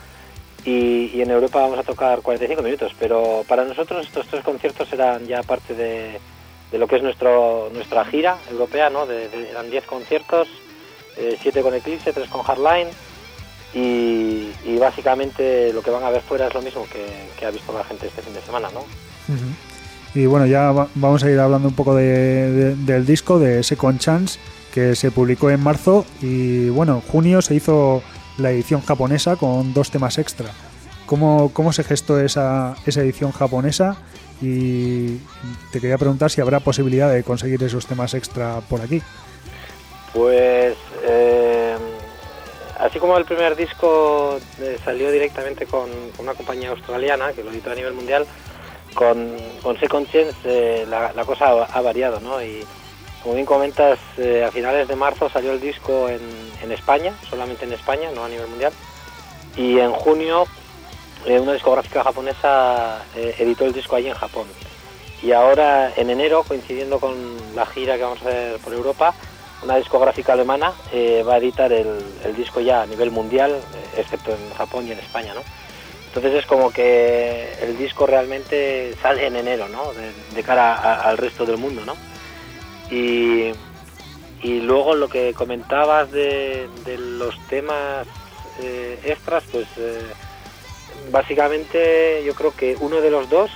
y, 0.64 1.20
en 1.22 1.32
Europa 1.32 1.60
vamos 1.60 1.80
a 1.80 1.84
tocar 1.84 2.22
45 2.22 2.62
minutos, 2.62 2.94
pero 3.00 3.44
para 3.48 3.66
nosotros 3.66 4.06
estos 4.06 4.28
tres 4.28 4.44
conciertos 4.44 4.92
eran 4.94 5.26
ya 5.26 5.42
parte 5.44 5.74
de, 5.74 6.20
de 6.72 6.78
lo 6.78 6.88
que 6.88 6.98
es 6.98 7.04
nuestro, 7.04 7.70
nuestra 7.74 8.06
gira 8.06 8.38
europea, 8.52 8.90
¿no? 8.90 9.06
De- 9.06 9.28
de- 9.28 9.50
eran 9.50 9.70
10 9.72 9.86
conciertos, 9.86 10.48
7 11.42 11.62
con 11.62 11.74
Eclipse, 11.74 12.12
3 12.14 12.30
con 12.30 12.42
Hardline 12.44 12.88
y, 13.74 14.52
y 14.66 14.78
básicamente 14.80 15.74
lo 15.74 15.82
que 15.82 15.90
van 15.92 16.04
a 16.04 16.10
ver 16.10 16.22
fuera 16.22 16.48
es 16.48 16.54
lo 16.54 16.62
mismo 16.62 16.86
que, 16.92 17.06
que 17.40 17.46
ha 17.46 17.52
visto 17.52 17.74
la 17.78 17.84
gente 17.84 18.08
este 18.08 18.22
fin 18.22 18.34
de 18.34 18.42
semana, 18.42 18.70
¿no? 18.74 18.82
Y 20.16 20.26
bueno, 20.28 20.46
ya 20.46 20.72
va- 20.72 20.88
vamos 20.96 21.24
a 21.24 21.32
ir 21.32 21.40
hablando 21.40 21.68
un 21.70 21.76
poco 21.76 21.96
de- 21.96 22.52
de- 22.52 22.76
del 22.76 23.06
disco 23.06 23.40
de 23.40 23.64
Second 23.64 24.00
Chance 24.00 24.40
que 24.74 24.96
se 24.96 25.12
publicó 25.12 25.50
en 25.50 25.60
marzo 25.62 26.06
y 26.22 26.70
bueno, 26.70 26.96
en 26.96 27.02
junio 27.02 27.42
se 27.42 27.56
hizo 27.56 28.04
la 28.38 28.52
edición 28.52 28.82
japonesa 28.82 29.36
con 29.36 29.74
dos 29.74 29.90
temas 29.92 30.18
extra. 30.18 30.50
¿Cómo, 31.06 31.52
cómo 31.54 31.74
se 31.74 31.84
gestó 31.84 32.20
esa, 32.20 32.76
esa 32.86 33.02
edición 33.02 33.32
japonesa? 33.32 33.98
Y 34.42 35.18
te 35.72 35.80
quería 35.80 35.98
preguntar 35.98 36.30
si 36.32 36.42
habrá 36.42 36.60
posibilidad 36.60 37.12
de 37.12 37.24
conseguir 37.24 37.62
esos 37.64 37.86
temas 37.88 38.14
extra 38.14 38.62
por 38.70 38.82
aquí. 38.82 39.02
Pues 40.14 40.78
eh, 41.04 41.76
así 42.80 43.00
como 43.00 43.18
el 43.18 43.26
primer 43.26 43.56
disco 43.56 44.40
eh, 44.62 44.78
salió 44.86 45.12
directamente 45.12 45.66
con, 45.66 45.90
una 46.20 46.36
compañía 46.36 46.70
australiana 46.70 47.34
que 47.34 47.44
lo 47.44 47.50
editó 47.50 47.72
a 47.72 47.76
nivel 47.76 47.94
mundial, 47.94 48.28
con, 48.94 49.36
con 49.64 49.78
Second 49.80 50.10
Chance 50.12 50.36
eh, 50.46 50.86
la, 50.88 51.26
cosa 51.26 51.66
ha, 51.66 51.82
variado, 51.82 52.20
¿no? 52.20 52.42
Y 52.44 52.64
como 53.24 53.36
bien 53.36 53.46
comentas, 53.48 53.98
a 54.46 54.52
finales 54.52 54.88
de 54.88 54.96
marzo 54.96 55.30
salió 55.30 55.54
el 55.54 55.62
disco 55.62 56.10
en, 56.10 56.22
en 56.62 56.72
España, 56.72 57.14
solamente 57.28 57.66
en 57.66 57.74
España, 57.74 58.12
no 58.14 58.26
a 58.26 58.30
nivel 58.30 58.48
mundial. 58.48 58.74
Y 59.56 59.80
en 59.80 59.92
junio 59.94 60.46
una 61.26 61.54
discográfica 61.54 62.04
japonesa 62.04 63.02
editó 63.16 63.66
el 63.66 63.72
disco 63.72 63.96
allí 63.96 64.10
en 64.10 64.14
Japón. 64.14 64.46
Y 65.22 65.32
ahora 65.32 65.94
en 65.96 66.10
enero, 66.10 66.44
coincidiendo 66.46 67.00
con 67.00 67.16
la 67.56 67.66
gira 67.66 67.96
que 67.96 68.04
vamos 68.04 68.22
a 68.24 68.28
hacer 68.28 68.60
por 68.60 68.74
Europa, 68.74 69.16
una 69.64 69.78
discográfica 69.78 70.34
alemana 70.34 70.74
eh, 70.92 71.24
va 71.28 71.36
a 71.36 71.38
editar 71.38 71.72
el, 71.72 72.04
disco 72.36 72.60
ya 72.60 72.82
a 72.82 72.86
nivel 72.86 73.12
mundial, 73.12 73.52
eh, 73.52 74.00
excepto 74.02 74.32
en 74.32 74.54
Japón 74.56 74.88
y 74.88 74.92
en 74.92 75.00
España, 75.00 75.34
¿no? 75.34 75.42
Entonces 76.08 76.34
es 76.36 76.46
como 76.46 76.72
que 76.72 77.54
el 77.62 77.78
disco 77.78 78.06
realmente 78.06 78.96
sale 79.02 79.26
en 79.26 79.36
enero, 79.36 79.68
¿no? 79.68 79.92
De, 79.94 80.44
cara 80.44 81.02
al 81.02 81.18
resto 81.18 81.46
del 81.46 81.58
mundo, 81.58 81.84
¿no? 81.86 81.96
Y, 82.92 83.52
luego 84.44 84.94
lo 84.94 85.08
que 85.08 85.34
comentabas 85.34 86.12
de, 86.12 86.68
los 86.98 87.36
temas 87.48 88.06
eh, 88.62 89.00
extras, 89.06 89.44
pues 89.52 89.68
básicamente 91.10 92.24
yo 92.26 92.36
creo 92.36 92.54
que 92.56 92.76
uno 92.80 93.02
de 93.02 93.10
los 93.10 93.30
dos, 93.30 93.50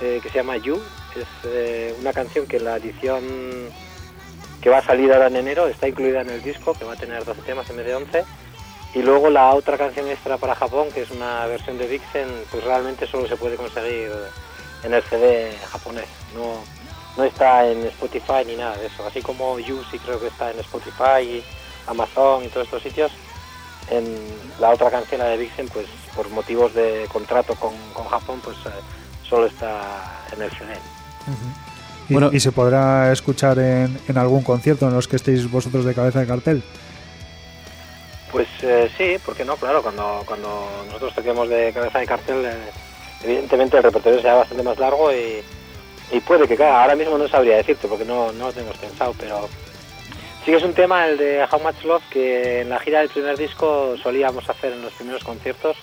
que 0.00 0.28
se 0.28 0.38
llama 0.38 0.56
You, 0.56 0.82
es 1.16 1.96
una 2.00 2.12
canción 2.12 2.46
que 2.46 2.58
la 2.60 2.76
edición 2.76 3.70
que 4.60 4.70
va 4.70 4.78
a 4.78 4.84
salir 4.84 5.12
ahora 5.12 5.28
en 5.28 5.36
enero 5.36 5.66
está 5.66 5.88
incluida 5.88 6.20
en 6.20 6.30
el 6.30 6.42
disco, 6.42 6.74
que 6.74 6.84
va 6.84 6.92
a 6.92 6.96
tener 6.96 7.24
12 7.24 7.42
temas 7.42 7.68
en 7.70 7.76
vez 7.76 7.86
de 7.86 7.94
11. 7.94 8.24
Y 8.94 9.02
luego 9.02 9.30
la 9.30 9.54
otra 9.54 9.78
canción 9.78 10.08
extra 10.08 10.36
para 10.36 10.54
Japón, 10.54 10.88
que 10.92 11.02
es 11.02 11.10
una 11.10 11.46
versión 11.46 11.78
de 11.78 11.86
Vixen, 11.86 12.28
pues 12.50 12.64
realmente 12.64 13.06
solo 13.06 13.28
se 13.28 13.36
puede 13.36 13.56
conseguir 13.56 14.10
en 14.82 14.92
el 14.92 15.02
CD 15.04 15.56
japonés. 15.70 16.08
No, 16.34 16.62
no 17.16 17.24
está 17.24 17.66
en 17.68 17.86
Spotify 17.86 18.44
ni 18.46 18.56
nada 18.56 18.76
de 18.76 18.86
eso. 18.86 19.06
Así 19.06 19.22
como 19.22 19.58
You 19.58 19.80
creo 20.04 20.20
que 20.20 20.26
está 20.26 20.50
en 20.50 20.58
Spotify, 20.58 21.42
Amazon 21.86 22.44
y 22.44 22.48
todos 22.48 22.66
estos 22.66 22.82
sitios. 22.82 23.12
En 23.90 24.04
la 24.58 24.70
otra 24.70 24.90
canción, 24.90 25.20
la 25.20 25.28
de 25.28 25.36
Vixen, 25.36 25.68
pues 25.68 25.86
por 26.14 26.28
motivos 26.30 26.74
de 26.74 27.06
contrato 27.12 27.54
con, 27.54 27.74
con 27.92 28.06
Japón, 28.08 28.40
pues 28.42 28.56
eh, 28.66 28.70
solo 29.28 29.46
está 29.46 30.26
en 30.32 30.42
el 30.42 30.50
CD. 30.50 30.74
Y, 32.10 32.12
Bueno. 32.14 32.30
y 32.32 32.40
se 32.40 32.52
podrá 32.52 33.10
escuchar 33.12 33.58
en, 33.58 33.98
en 34.08 34.18
algún 34.18 34.42
concierto 34.42 34.86
en 34.86 34.94
los 34.94 35.08
que 35.08 35.16
estéis 35.16 35.50
vosotros 35.50 35.84
de 35.84 35.94
cabeza 35.94 36.20
de 36.20 36.26
cartel. 36.26 36.62
Pues 38.32 38.48
eh, 38.62 38.90
sí, 38.98 39.16
¿por 39.24 39.34
qué 39.34 39.44
no? 39.44 39.56
Claro, 39.56 39.82
cuando, 39.82 40.22
cuando 40.26 40.68
nosotros 40.86 41.14
toquemos 41.14 41.48
de 41.48 41.72
cabeza 41.72 41.98
de 42.00 42.06
cartel, 42.06 42.44
eh, 42.44 42.52
evidentemente 43.24 43.76
el 43.76 43.82
repertorio 43.82 44.20
será 44.20 44.34
bastante 44.34 44.62
más 44.62 44.78
largo 44.78 45.12
y, 45.12 45.42
y 46.12 46.20
puede 46.20 46.46
que 46.46 46.56
caiga. 46.56 46.82
Ahora 46.82 46.94
mismo 46.94 47.16
no 47.18 47.26
sabría 47.28 47.56
decirte 47.56 47.88
porque 47.88 48.04
no, 48.04 48.30
no 48.32 48.46
lo 48.48 48.52
tenemos 48.52 48.76
pensado, 48.76 49.14
pero 49.18 49.48
sí 50.44 50.50
que 50.52 50.56
es 50.56 50.62
un 50.62 50.74
tema, 50.74 51.06
el 51.06 51.16
de 51.18 51.44
How 51.50 51.60
Much 51.60 51.82
Love, 51.84 52.02
que 52.10 52.60
en 52.60 52.68
la 52.70 52.78
gira 52.80 53.00
del 53.00 53.08
primer 53.08 53.36
disco 53.36 53.96
solíamos 54.02 54.48
hacer 54.48 54.72
en 54.74 54.82
los 54.82 54.92
primeros 54.92 55.24
conciertos 55.24 55.76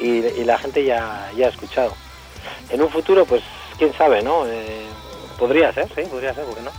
y, 0.00 0.18
y 0.18 0.44
la 0.44 0.58
gente 0.58 0.84
ya, 0.84 1.30
ya 1.36 1.46
ha 1.46 1.50
escuchado. 1.50 1.94
En 2.70 2.80
un 2.82 2.88
futuro, 2.90 3.24
pues 3.26 3.42
quién 3.78 3.92
sabe, 3.94 4.22
¿no? 4.22 4.46
Eh, 4.46 4.86
podría 5.38 5.72
ser, 5.72 5.88
sí, 5.94 6.02
podría 6.10 6.34
ser, 6.34 6.44
¿por 6.44 6.54
qué 6.56 6.62
no? 6.62 6.70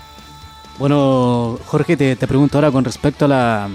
Bueno, 0.78 1.58
Jorge, 1.66 1.98
te, 1.98 2.16
te 2.16 2.28
pregunto 2.28 2.58
ahora 2.58 2.72
con 2.72 2.84
respecto 2.86 3.26
a, 3.26 3.28
la, 3.28 3.70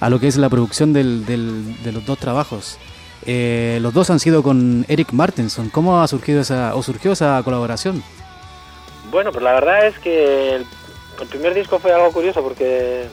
a 0.00 0.10
lo 0.10 0.20
que 0.20 0.28
es 0.28 0.36
la 0.36 0.48
producción 0.48 0.92
del- 0.92 1.26
del- 1.26 1.82
de 1.82 1.92
los 1.92 2.04
dos 2.06 2.18
trabajos. 2.18 2.78
Eh, 3.26 3.78
los 3.80 3.92
dos 3.94 4.10
han 4.10 4.20
sido 4.20 4.42
con 4.42 4.84
Eric 4.88 5.12
Martinson. 5.12 5.70
¿Cómo 5.70 6.00
ha 6.00 6.06
surgido 6.08 6.40
esa, 6.42 6.74
o 6.74 6.82
surgió 6.82 7.12
esa 7.12 7.40
colaboración? 7.42 8.02
Bueno, 9.10 9.32
pues 9.32 9.42
la 9.42 9.52
verdad 9.54 9.86
es 9.86 9.98
que 9.98 10.56
el, 10.56 10.66
el 11.20 11.26
primer 11.28 11.54
disco 11.54 11.78
fue 11.78 11.92
algo 11.92 12.12
curioso 12.12 12.42
porque 12.42 13.06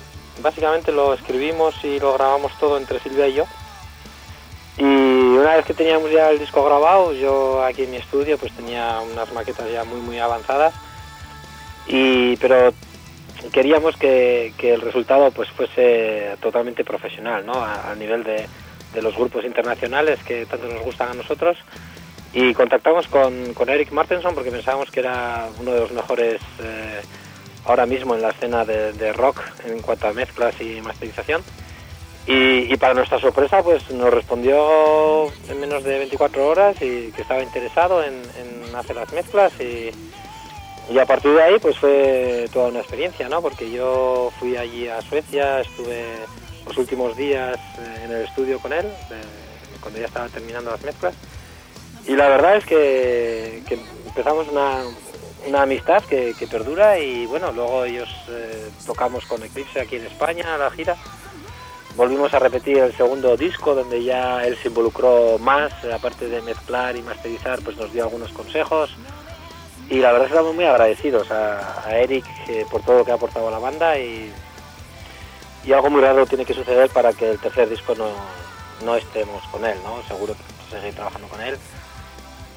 básicamente 0.43 0.91
lo 0.91 1.13
escribimos 1.13 1.75
y 1.83 1.99
lo 1.99 2.13
grabamos 2.13 2.51
todo 2.59 2.77
entre 2.77 2.99
Silvia 2.99 3.27
y 3.27 3.33
yo. 3.33 3.45
Y 4.77 4.83
una 4.83 5.55
vez 5.55 5.65
que 5.65 5.73
teníamos 5.73 6.11
ya 6.11 6.29
el 6.29 6.39
disco 6.39 6.63
grabado, 6.63 7.13
yo 7.13 7.63
aquí 7.63 7.83
en 7.83 7.91
mi 7.91 7.97
estudio 7.97 8.37
pues 8.37 8.51
tenía 8.53 8.99
unas 9.11 9.31
maquetas 9.33 9.65
ya 9.71 9.83
muy 9.83 9.99
muy 10.01 10.19
avanzadas. 10.19 10.73
Y 11.87 12.37
pero 12.37 12.73
queríamos 13.51 13.97
que, 13.97 14.53
el 14.61 14.81
resultado 14.81 15.31
pues 15.31 15.49
fuese 15.49 16.35
totalmente 16.41 16.83
profesional, 16.83 17.45
¿no? 17.45 17.53
A, 17.53 17.93
nivel 17.95 18.23
de, 18.23 18.47
de 18.93 19.01
los 19.01 19.15
grupos 19.15 19.45
internacionales 19.45 20.19
que 20.23 20.45
tanto 20.45 20.67
nos 20.67 20.81
gustan 20.83 21.09
a 21.09 21.13
nosotros 21.13 21.57
Y 22.33 22.53
contactamos 22.53 23.07
con, 23.07 23.53
con 23.53 23.69
Eric 23.69 23.91
Martenson 23.91 24.33
porque 24.35 24.51
pensábamos 24.51 24.91
que 24.91 25.01
era 25.01 25.49
uno 25.59 25.71
de 25.71 25.79
los 25.81 25.91
mejores 25.91 26.41
eh, 26.63 27.01
ahora 27.65 27.85
mismo 27.85 28.15
en 28.15 28.21
la 28.21 28.29
escena 28.29 28.63
de, 28.65 29.13
rock 29.13 29.41
en 29.65 29.81
cuanto 29.81 30.07
a 30.07 30.13
mezclas 30.13 30.59
y 30.61 30.81
masterización. 30.81 31.43
Y, 32.27 32.71
y 32.71 32.77
para 32.77 32.93
nuestra 32.93 33.19
sorpresa, 33.19 33.63
pues 33.63 33.89
nos 33.89 34.13
respondió 34.13 35.27
en 35.49 35.59
menos 35.59 35.83
de 35.83 35.97
24 35.97 36.47
horas 36.47 36.75
y 36.77 37.11
que 37.11 37.23
estaba 37.23 37.41
interesado 37.41 38.03
en, 38.03 38.13
en 38.13 38.75
hacer 38.75 38.95
las 38.95 39.11
mezclas 39.11 39.51
y, 39.59 39.91
y 40.91 40.99
a 40.99 41.05
partir 41.05 41.31
de 41.31 41.41
ahí 41.41 41.59
pues 41.59 41.77
fue 41.77 42.49
toda 42.51 42.69
una 42.69 42.79
experiencia, 42.79 43.29
¿no? 43.29 43.41
Porque 43.41 43.71
yo 43.71 44.31
fui 44.39 44.57
allí 44.57 44.87
a 44.87 45.01
Suecia, 45.01 45.61
estuve 45.61 46.05
los 46.67 46.77
últimos 46.77 47.15
días 47.15 47.57
eh, 47.79 48.01
en 48.05 48.11
el 48.11 48.25
estudio 48.25 48.59
con 48.59 48.73
él, 48.73 48.85
cuando 49.79 49.99
ya 49.99 50.05
estaba 50.05 50.27
terminando 50.27 50.71
las 50.71 50.83
mezclas. 50.83 51.15
Y 52.07 52.15
la 52.15 52.27
verdad 52.27 52.57
es 52.57 52.65
que, 52.65 53.63
que 53.67 53.79
empezamos 54.05 54.47
una, 54.49 54.83
una 55.47 55.61
amistad 55.61 56.03
que, 56.03 56.33
que 56.37 56.47
perdura 56.47 56.99
y 56.99 57.25
bueno, 57.25 57.51
luego 57.51 57.85
ellos 57.85 58.09
eh, 58.29 58.69
tocamos 58.85 59.25
con 59.25 59.43
Eclipse 59.43 59.79
aquí 59.79 59.95
en 59.95 60.05
España, 60.05 60.57
la 60.57 60.71
gira. 60.71 60.97
Volvimos 61.95 62.33
a 62.33 62.39
repetir 62.39 62.77
el 62.79 62.95
segundo 62.95 63.37
disco 63.37 63.75
donde 63.75 64.03
ya 64.03 64.45
él 64.45 64.57
se 64.61 64.69
involucró 64.69 65.37
más, 65.39 65.71
aparte 65.85 66.27
de 66.27 66.41
mezclar 66.41 66.95
y 66.95 67.01
masterizar, 67.01 67.61
pues 67.61 67.77
nos 67.77 67.91
dio 67.93 68.03
algunos 68.03 68.31
consejos. 68.31 68.89
Y 69.91 69.99
la 69.99 70.13
verdad 70.13 70.29
estamos 70.29 70.55
muy 70.55 70.63
agradecidos 70.63 71.29
a, 71.31 71.85
a 71.85 71.97
Eric 71.97 72.25
eh, 72.47 72.65
por 72.71 72.81
todo 72.81 72.99
lo 72.99 73.05
que 73.05 73.11
ha 73.11 73.15
aportado 73.15 73.49
a 73.49 73.51
la 73.51 73.59
banda 73.59 73.99
y, 73.99 74.31
y 75.65 75.73
algo 75.73 75.89
muy 75.89 76.01
raro 76.01 76.25
tiene 76.25 76.45
que 76.45 76.53
suceder 76.53 76.89
para 76.89 77.11
que 77.11 77.31
el 77.31 77.39
tercer 77.39 77.69
disco 77.69 77.93
no, 77.95 78.07
no 78.85 78.95
estemos 78.95 79.43
con 79.51 79.65
él, 79.65 79.77
¿no? 79.83 80.01
Seguro 80.07 80.33
que 80.33 80.75
seguir 80.79 80.93
trabajando 80.95 81.27
con 81.27 81.41
él. 81.41 81.57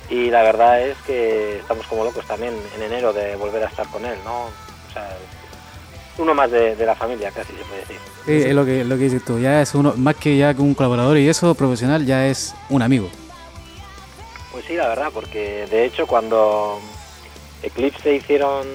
Y 0.09 0.31
la 0.31 0.43
verdad 0.43 0.81
es 0.81 0.97
que 1.07 1.59
estamos 1.59 1.85
como 1.89 2.05
locos 2.05 2.25
también 2.25 2.55
en 2.77 2.83
enero 2.83 3.13
de 3.13 3.35
volver 3.35 3.65
a 3.65 3.67
estar 3.67 3.89
con 3.89 4.05
él, 4.05 4.17
¿no? 4.25 4.45
O 4.45 4.93
sea, 4.93 5.19
uno 6.19 6.35
más 6.35 6.53
de, 6.53 6.77
de 6.77 6.87
la 6.87 6.95
familia, 6.95 7.33
casi 7.33 7.53
se 7.53 7.65
puede 7.65 7.81
decir. 7.81 7.99
Sí, 8.27 8.49
es 8.49 8.55
lo 8.55 8.65
que, 8.65 8.85
lo 8.85 8.97
que 8.97 9.03
dices 9.05 9.25
tú, 9.25 9.41
ya 9.41 9.61
es 9.61 9.75
uno, 9.75 9.95
más 9.97 10.15
que 10.15 10.37
ya 10.37 10.55
un 10.57 10.75
colaborador 10.75 11.19
y 11.19 11.29
eso, 11.29 11.53
profesional, 11.57 12.07
ya 12.07 12.29
es 12.29 12.55
un 12.69 12.83
amigo. 12.83 13.09
Pues 14.53 14.67
sí, 14.67 14.75
la 14.75 14.87
verdad, 14.87 15.09
porque 15.13 15.67
de 15.69 15.85
hecho 15.85 16.07
cuando 16.07 16.81
Eclipse 17.65 18.15
hicieron 18.15 18.67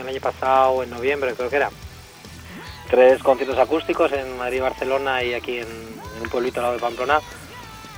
el 0.00 0.08
año 0.08 0.20
pasado, 0.20 0.82
en 0.82 0.90
noviembre 0.90 1.34
creo 1.34 1.50
que 1.50 1.56
era, 1.56 1.70
tres 2.90 3.22
conciertos 3.22 3.58
acústicos 3.58 4.12
en 4.12 4.36
Madrid 4.36 4.60
Barcelona 4.60 5.22
y 5.22 5.34
aquí 5.34 5.58
en, 5.58 5.68
un 6.20 6.28
pueblito 6.28 6.60
al 6.60 6.64
lado 6.64 6.74
de 6.74 6.80
Pamplona, 6.80 7.20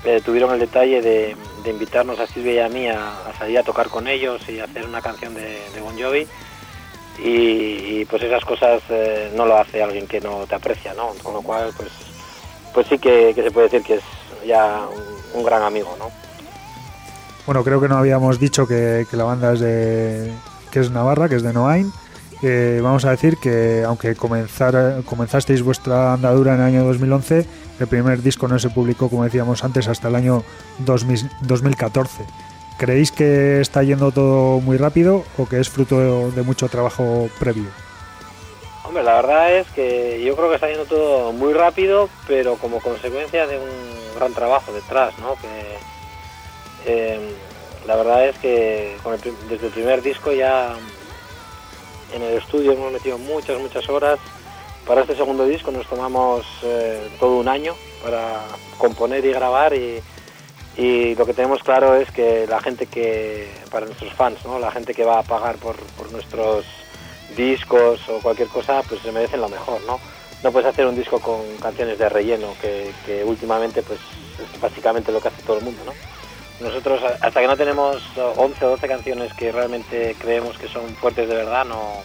eh, 0.04 0.20
tuvieron 0.24 0.52
el 0.52 0.60
detalle 0.60 1.00
de, 1.02 1.36
invitarnos 1.64 2.18
a 2.20 2.26
Silvia 2.26 2.52
y 2.52 2.58
a 2.58 2.68
mí 2.68 2.86
a, 2.88 3.32
salir 3.38 3.58
a 3.58 3.62
tocar 3.62 3.88
con 3.88 4.06
ellos 4.06 4.48
y 4.48 4.60
hacer 4.60 4.84
una 4.84 5.00
canción 5.00 5.34
de, 5.34 5.60
Bon 5.80 6.00
Jovi. 6.00 6.26
Y, 7.18 8.04
pues 8.06 8.22
esas 8.22 8.44
cosas 8.44 8.82
eh, 8.88 9.30
no 9.34 9.44
lo 9.44 9.58
hace 9.58 9.82
alguien 9.82 10.06
que 10.06 10.20
no 10.20 10.46
te 10.46 10.54
aprecia, 10.54 10.94
¿no? 10.94 11.12
Con 11.22 11.34
lo 11.34 11.42
cual, 11.42 11.72
pues, 11.76 11.90
pues 12.72 12.86
sí 12.86 12.98
que, 12.98 13.32
que 13.34 13.42
se 13.42 13.50
puede 13.50 13.68
decir 13.68 13.82
que 13.82 13.94
es 13.94 14.02
ya 14.46 14.86
un, 14.88 15.40
un 15.40 15.44
gran 15.44 15.62
amigo, 15.62 15.94
¿no? 15.98 16.10
Bueno, 17.46 17.64
creo 17.64 17.80
que 17.80 17.88
no 17.88 17.96
habíamos 17.96 18.38
dicho 18.38 18.66
que, 18.66 19.06
que 19.10 19.16
la 19.16 19.24
banda 19.24 19.52
es 19.52 19.60
de 19.60 20.32
que 20.70 20.80
es 20.80 20.90
Navarra, 20.90 21.28
que 21.28 21.36
es 21.36 21.42
de 21.42 21.52
Noain. 21.52 21.92
Eh, 22.42 22.80
vamos 22.82 23.04
a 23.04 23.10
decir 23.10 23.36
que 23.36 23.84
aunque 23.86 24.16
comenzar, 24.16 25.02
comenzasteis 25.04 25.62
vuestra 25.62 26.14
andadura 26.14 26.54
en 26.54 26.60
el 26.60 26.66
año 26.66 26.84
2011, 26.84 27.46
el 27.78 27.86
primer 27.86 28.22
disco 28.22 28.48
no 28.48 28.58
se 28.58 28.70
publicó, 28.70 29.08
como 29.08 29.22
decíamos 29.24 29.62
antes, 29.62 29.86
hasta 29.86 30.08
el 30.08 30.16
año 30.16 30.42
2000 30.80 31.30
2014. 31.42 32.24
¿Creéis 32.78 33.12
que 33.12 33.60
está 33.60 33.84
yendo 33.84 34.10
todo 34.10 34.60
muy 34.60 34.76
rápido 34.76 35.24
o 35.38 35.46
que 35.46 35.60
es 35.60 35.68
fruto 35.68 35.98
de, 35.98 36.30
de 36.32 36.42
mucho 36.42 36.68
trabajo 36.68 37.28
previo? 37.38 37.66
Hombre, 38.84 39.04
la 39.04 39.14
verdad 39.14 39.54
es 39.54 39.68
que 39.68 40.22
yo 40.24 40.34
creo 40.34 40.48
que 40.48 40.56
está 40.56 40.68
yendo 40.68 40.86
todo 40.86 41.32
muy 41.32 41.52
rápido, 41.52 42.08
pero 42.26 42.56
como 42.56 42.80
consecuencia 42.80 43.46
de 43.46 43.58
un 43.58 44.18
gran 44.18 44.32
trabajo 44.32 44.72
detrás, 44.72 45.16
¿no? 45.20 45.34
Que 45.36 45.91
eh, 46.86 47.18
la 47.86 47.96
verdad 47.96 48.28
es 48.28 48.38
que 48.38 48.96
desde 49.48 49.66
el 49.66 49.72
primer 49.72 50.02
disco 50.02 50.32
ya 50.32 50.76
en 52.14 52.22
el 52.22 52.38
estudio 52.38 52.72
hemos 52.72 52.92
metido 52.92 53.18
muchas, 53.18 53.58
muchas 53.60 53.88
horas. 53.88 54.18
Para 54.86 55.02
este 55.02 55.16
segundo 55.16 55.44
disco 55.44 55.70
nos 55.70 55.86
tomamos 55.86 56.44
eh, 56.62 57.08
todo 57.18 57.38
un 57.38 57.48
año 57.48 57.74
para 58.02 58.42
componer 58.78 59.24
y 59.24 59.32
grabar 59.32 59.74
y, 59.74 60.02
lo 61.16 61.26
que 61.26 61.34
tenemos 61.34 61.62
claro 61.62 61.94
es 61.96 62.10
que 62.10 62.46
la 62.46 62.60
gente 62.60 62.86
que, 62.86 63.52
para 63.70 63.86
nuestros 63.86 64.12
fans, 64.14 64.44
¿no? 64.44 64.58
la 64.58 64.70
gente 64.70 64.94
que 64.94 65.04
va 65.04 65.18
a 65.18 65.22
pagar 65.22 65.56
por, 65.56 65.76
nuestros 66.10 66.64
discos 67.36 68.00
o 68.08 68.20
cualquier 68.20 68.48
cosa, 68.48 68.82
pues 68.88 69.02
se 69.02 69.12
merecen 69.12 69.40
lo 69.40 69.48
mejor, 69.48 69.80
¿no? 69.86 70.00
No 70.42 70.50
puedes 70.50 70.68
hacer 70.68 70.86
un 70.86 70.96
disco 70.96 71.20
con 71.20 71.42
canciones 71.60 71.98
de 71.98 72.08
relleno, 72.08 72.54
que, 72.60 72.90
que 73.06 73.22
últimamente 73.22 73.82
pues 73.82 74.00
es 74.40 74.60
básicamente 74.60 75.12
lo 75.12 75.20
que 75.20 75.28
hace 75.28 75.42
todo 75.42 75.58
el 75.58 75.64
mundo, 75.64 75.82
¿no? 75.84 75.92
Nosotros 76.62 77.02
hasta 77.20 77.40
que 77.40 77.46
no 77.46 77.56
tenemos 77.56 77.96
eh, 78.16 78.32
11 78.36 78.64
o 78.64 78.70
12 78.70 78.88
canciones 78.88 79.34
que 79.34 79.50
realmente 79.50 80.16
creemos 80.18 80.56
que 80.58 80.68
son 80.68 80.88
fuertes 80.96 81.28
de 81.28 81.34
verdad, 81.34 81.64
no, 81.64 82.02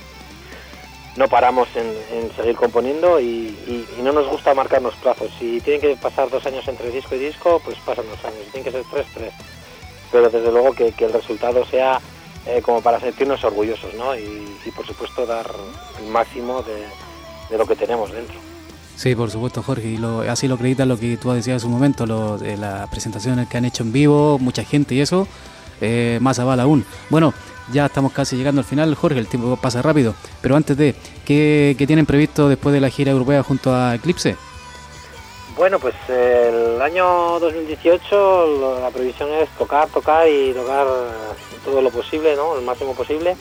no 1.16 1.28
paramos 1.28 1.68
en, 1.76 1.88
en 2.12 2.36
seguir 2.36 2.56
componiendo 2.56 3.20
y, 3.20 3.56
no 4.02 4.12
nos 4.12 4.28
gusta 4.28 4.54
marcarnos 4.54 4.96
plazos. 4.96 5.32
Si 5.40 5.60
tienen 5.62 5.82
que 5.82 5.96
pasar 5.96 6.30
dos 6.30 6.46
años 6.46 6.68
entre 6.68 6.92
disco 6.92 7.16
y 7.16 7.20
disco, 7.20 7.62
pues 7.64 7.78
pasan 7.80 8.06
dos 8.08 8.24
años. 8.24 8.40
Si 8.46 8.52
tienen 8.52 8.72
que 8.72 8.78
ser 8.78 8.86
tres, 8.92 9.08
tres. 9.14 9.34
Pero 10.12 10.30
desde 10.30 10.52
luego 10.52 10.74
que, 10.74 10.94
el 10.98 11.14
resultado 11.14 11.66
sea 11.66 12.00
eh, 12.46 12.62
como 12.62 12.82
para 12.82 13.00
sentirnos 13.00 13.44
orgullosos, 13.44 13.94
¿no? 13.96 14.16
Y, 14.16 14.48
por 14.76 14.86
supuesto 14.86 15.26
dar 15.26 15.50
el 16.00 16.08
máximo 16.08 16.64
de 16.64 17.58
lo 17.58 17.66
que 17.66 17.76
tenemos 17.76 18.12
dentro. 18.12 18.40
Sí, 18.98 19.16
por 19.16 19.30
supuesto, 19.30 19.62
Jorge, 19.62 19.90
y 19.90 19.98
lo, 19.98 20.22
así 20.22 20.48
lo 20.48 20.56
acreditas 20.56 20.88
lo 20.88 20.98
que 21.00 21.18
tú 21.18 21.32
decías 21.32 21.58
hace 21.58 21.68
un 21.68 21.74
momento, 21.74 22.08
lo, 22.08 22.38
de 22.40 22.58
las 22.58 22.90
presentaciones 22.90 23.48
que 23.48 23.58
han 23.58 23.66
hecho 23.66 23.84
en 23.84 23.92
vivo, 23.94 24.40
mucha 24.40 24.64
gente 24.64 24.96
y 24.96 25.02
eso, 25.02 25.28
eh, 25.82 26.18
más 26.20 26.40
aval 26.40 26.60
aún. 26.60 26.84
Bueno, 27.12 27.32
ya 27.72 27.86
estamos 27.86 28.12
casi 28.12 28.36
llegando 28.38 28.60
al 28.62 28.66
final, 28.66 28.96
Jorge, 28.96 29.20
el 29.20 29.28
tiempo 29.28 29.56
pasa 29.58 29.84
rápido, 29.84 30.16
pero 30.42 30.56
antes 30.56 30.76
de, 30.78 30.96
¿qué, 31.26 31.76
tienen 31.86 32.08
previsto 32.08 32.50
después 32.50 32.74
de 32.74 32.82
la 32.82 32.90
gira 32.90 33.12
europea 33.12 33.44
junto 33.44 33.72
a 33.74 33.94
Eclipse? 33.94 34.36
Bueno, 35.56 35.78
pues 35.80 35.94
eh, 36.10 36.74
el 36.76 36.82
año 36.82 37.40
2018 37.40 38.02
lo- 38.60 38.80
la 38.80 38.90
previsión 38.90 39.30
es 39.32 39.48
tocar, 39.60 39.88
tocar 39.90 40.28
y 40.28 40.54
tocar 40.54 40.88
eh, 40.88 41.58
todo 41.66 41.82
lo 41.84 41.90
posible, 41.92 42.36
¿no? 42.36 42.58
El 42.58 42.66
máximo 42.66 42.94
posible. 42.96 43.36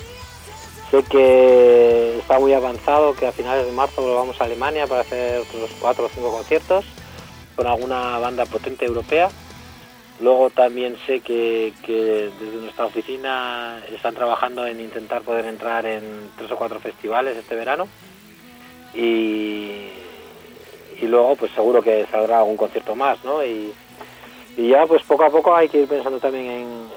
Sé 0.90 1.02
que 1.02 2.18
está 2.18 2.38
muy 2.38 2.52
avanzado, 2.52 3.14
que 3.14 3.26
a 3.26 3.32
finales 3.32 3.66
de 3.66 3.72
marzo 3.72 4.02
volvamos 4.02 4.40
a 4.40 4.44
Alemania 4.44 4.86
para 4.86 5.00
hacer 5.00 5.40
otros 5.40 5.70
cuatro 5.80 6.06
o 6.06 6.08
cinco 6.08 6.30
conciertos 6.30 6.84
con 7.56 7.66
alguna 7.66 8.18
banda 8.18 8.46
potente 8.46 8.84
europea. 8.84 9.28
Luego 10.20 10.48
también 10.50 10.96
sé 11.06 11.20
que, 11.20 11.72
desde 11.86 12.56
nuestra 12.58 12.86
oficina 12.86 13.82
están 13.92 14.14
trabajando 14.14 14.66
en 14.66 14.80
intentar 14.80 15.22
poder 15.22 15.46
entrar 15.46 15.84
en 15.86 16.30
tres 16.36 16.50
o 16.52 16.56
cuatro 16.56 16.78
festivales 16.78 17.36
este 17.36 17.56
verano. 17.56 17.88
Y, 18.94 19.88
y 21.00 21.06
luego 21.06 21.36
pues 21.36 21.52
seguro 21.52 21.82
que 21.82 22.06
saldrá 22.10 22.38
algún 22.38 22.56
concierto 22.56 22.94
más, 22.94 23.22
¿no? 23.24 23.44
Y, 23.44 23.74
y 24.56 24.68
ya 24.70 24.86
pues 24.86 25.02
poco 25.02 25.24
a 25.24 25.30
poco 25.30 25.54
hay 25.54 25.68
que 25.68 25.80
ir 25.82 25.88
pensando 25.88 26.18
también 26.18 26.46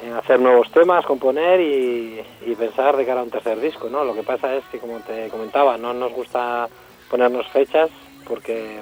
en, 0.04 0.14
hacer 0.14 0.40
nuevos 0.40 0.72
temas, 0.72 1.06
componer 1.06 1.60
y, 1.60 2.24
pensar 2.58 2.98
de 2.98 3.06
cara 3.06 3.22
a 3.22 3.24
un 3.24 3.30
tercer 3.30 3.60
disco, 3.60 3.90
¿no? 3.90 4.04
Lo 4.04 4.14
que 4.14 4.24
pasa 4.24 4.54
es 4.56 4.66
que 4.66 4.80
como 4.80 5.00
te 5.00 5.30
comentaba, 5.30 5.78
no 5.78 5.94
nos 5.94 6.12
gusta 6.12 6.68
ponernos 7.10 7.48
fechas 7.48 7.90
porque 8.28 8.80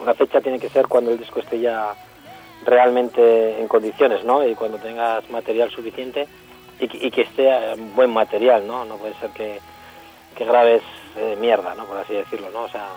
una 0.00 0.14
fecha 0.14 0.40
tiene 0.40 0.60
que 0.60 0.68
ser 0.68 0.86
cuando 0.86 1.10
el 1.10 1.18
disco 1.18 1.40
esté 1.40 1.58
ya 1.58 1.94
realmente 2.64 3.60
en 3.60 3.66
condiciones, 3.68 4.24
¿no? 4.24 4.46
Y 4.46 4.54
cuando 4.54 4.78
tengas 4.78 5.28
material 5.30 5.70
suficiente 5.70 6.26
y, 6.78 6.88
que- 6.88 7.06
y 7.06 7.10
que 7.10 7.22
esté 7.22 7.48
eh, 7.48 7.74
buen 7.94 8.10
material, 8.12 8.66
¿no? 8.66 8.84
No 8.84 8.96
puede 8.96 9.14
ser 9.14 9.30
que, 9.30 9.58
que 10.36 10.44
grabes 10.44 10.82
eh, 11.16 11.36
mierda, 11.40 11.74
¿no? 11.74 11.84
Por 11.84 11.96
así 11.98 12.14
decirlo, 12.14 12.50
¿no? 12.50 12.62
O 12.64 12.68
sea, 12.68 12.88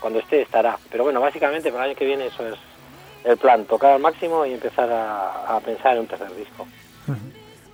cuando 0.00 0.18
esté 0.20 0.42
estará. 0.42 0.78
Pero 0.90 1.04
bueno, 1.04 1.20
básicamente 1.20 1.70
para 1.70 1.84
el 1.84 1.90
año 1.90 1.98
que 1.98 2.04
viene 2.06 2.26
eso 2.26 2.46
es 2.46 2.54
el 3.24 3.36
plan, 3.36 3.64
tocar 3.64 3.92
al 3.92 4.00
máximo 4.00 4.46
y 4.46 4.54
empezar 4.54 4.88
a, 4.90 5.60
pensar 5.64 5.94
en 5.94 6.00
un 6.00 6.06
tercer 6.06 6.34
disco. 6.36 6.66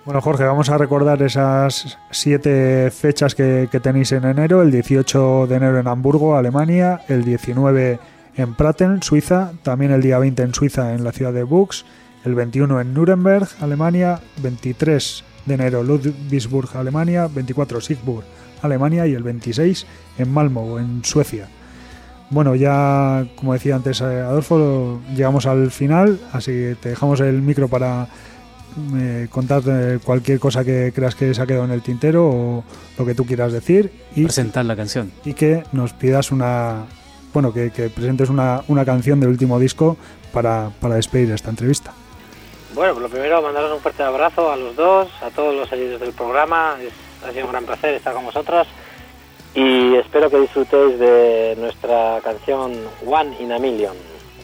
Bueno, 0.05 0.21
Jorge, 0.21 0.45
vamos 0.45 0.69
a 0.69 0.77
recordar 0.77 1.21
esas 1.21 1.97
siete 2.11 2.89
fechas 2.91 3.35
que, 3.35 3.67
tenéis 3.81 4.13
en 4.13 4.23
enero. 4.23 4.61
El 4.61 4.71
18 4.71 5.47
de 5.47 5.55
enero 5.55 5.79
en 5.79 5.87
Hamburgo, 5.87 6.37
Alemania. 6.37 7.01
El 7.09 7.25
19 7.25 7.99
en 8.37 8.55
Pratten, 8.55 9.03
Suiza. 9.03 9.51
También 9.63 9.91
el 9.91 10.01
día 10.01 10.17
20 10.17 10.43
en 10.43 10.53
Suiza, 10.53 10.93
en 10.93 11.03
la 11.03 11.11
ciudad 11.11 11.33
de 11.33 11.43
Bux. 11.43 11.85
El 12.23 12.35
21 12.35 12.79
en 12.79 12.93
Nuremberg, 12.93 13.49
Alemania. 13.59 14.21
23 14.41 15.23
de 15.45 15.53
enero 15.53 15.83
Ludwigsburg, 15.83 16.77
Alemania. 16.77 17.27
24 17.27 17.81
Siegburg, 17.81 18.23
Alemania. 18.61 19.07
Y 19.07 19.13
el 19.13 19.23
26 19.23 19.85
en 20.19 20.33
Malmö, 20.33 20.79
en 20.79 21.03
Suecia. 21.03 21.49
Bueno, 22.29 22.55
ya 22.55 23.25
como 23.35 23.53
decía 23.53 23.75
antes 23.75 24.01
eh, 24.01 24.03
Adolfo, 24.21 24.99
llegamos 25.15 25.45
al 25.45 25.71
final, 25.71 26.19
así 26.33 26.51
que 26.51 26.75
te 26.81 26.89
dejamos 26.89 27.21
el 27.21 27.41
micro 27.41 27.69
para 27.69 28.07
eh, 28.97 29.27
contar 29.31 29.61
eh, 29.65 29.99
cualquier 30.03 30.37
cosa 30.39 30.63
que 30.65 30.91
creas 30.93 31.15
que 31.15 31.33
se 31.33 31.41
ha 31.41 31.45
quedado 31.45 31.63
en 31.65 31.71
el 31.71 31.81
tintero 31.81 32.25
o 32.27 32.63
lo 32.97 33.05
que 33.05 33.15
tú 33.15 33.25
quieras 33.25 33.53
decir 33.53 33.91
y, 34.13 34.25
Presentar 34.25 34.65
la 34.65 34.75
canción. 34.75 35.11
y 35.23 35.33
que 35.33 35.63
nos 35.71 35.93
pidas 35.93 36.31
una, 36.33 36.83
bueno, 37.33 37.53
que, 37.53 37.71
que 37.71 37.89
presentes 37.89 38.29
una, 38.29 38.61
una 38.67 38.83
canción 38.83 39.21
del 39.21 39.29
último 39.29 39.57
disco 39.57 39.95
para, 40.33 40.71
para 40.81 40.95
despedir 40.95 41.31
esta 41.31 41.49
entrevista. 41.49 41.93
Bueno, 42.75 42.91
pues 42.93 43.03
lo 43.03 43.09
primero, 43.09 43.41
mandaros 43.41 43.71
un 43.73 43.79
fuerte 43.79 44.03
abrazo 44.03 44.51
a 44.51 44.57
los 44.57 44.75
dos, 44.75 45.07
a 45.23 45.29
todos 45.29 45.55
los 45.55 45.69
seguidores 45.69 46.01
del 46.01 46.11
programa. 46.11 46.75
Es- 46.81 46.93
ha 47.27 47.31
sido 47.31 47.45
un 47.45 47.51
gran 47.51 47.65
placer 47.65 47.95
estar 47.95 48.13
con 48.13 48.25
vosotros. 48.25 48.67
Y 49.55 49.95
espero 49.95 50.29
que 50.29 50.39
disfrutéis 50.39 50.99
de 50.99 51.55
nuestra 51.57 52.19
canción 52.23 52.73
One 53.05 53.35
in 53.39 53.51
a 53.51 53.59
Million. 53.59 53.95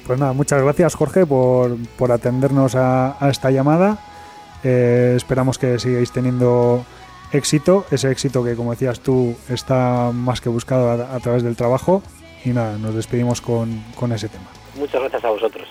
Pues 0.07 0.19
nada, 0.19 0.33
muchas 0.33 0.61
gracias 0.61 0.95
Jorge 0.95 1.25
por, 1.25 1.77
por 1.97 2.11
atendernos 2.11 2.75
a, 2.75 3.15
a 3.23 3.29
esta 3.29 3.51
llamada. 3.51 3.97
Eh, 4.63 5.13
esperamos 5.15 5.57
que 5.57 5.79
sigáis 5.79 6.11
teniendo 6.11 6.83
éxito, 7.31 7.85
ese 7.91 8.11
éxito 8.11 8.43
que 8.43 8.55
como 8.55 8.71
decías 8.71 8.99
tú 8.99 9.35
está 9.49 10.11
más 10.13 10.41
que 10.41 10.49
buscado 10.49 10.89
a, 10.89 11.15
a 11.15 11.19
través 11.19 11.43
del 11.43 11.55
trabajo. 11.55 12.01
Y 12.45 12.49
nada, 12.49 12.77
nos 12.77 12.95
despedimos 12.95 13.39
con, 13.39 13.83
con 13.95 14.11
ese 14.11 14.27
tema. 14.29 14.45
Muchas 14.75 14.99
gracias 14.99 15.23
a 15.23 15.29
vosotros. 15.29 15.67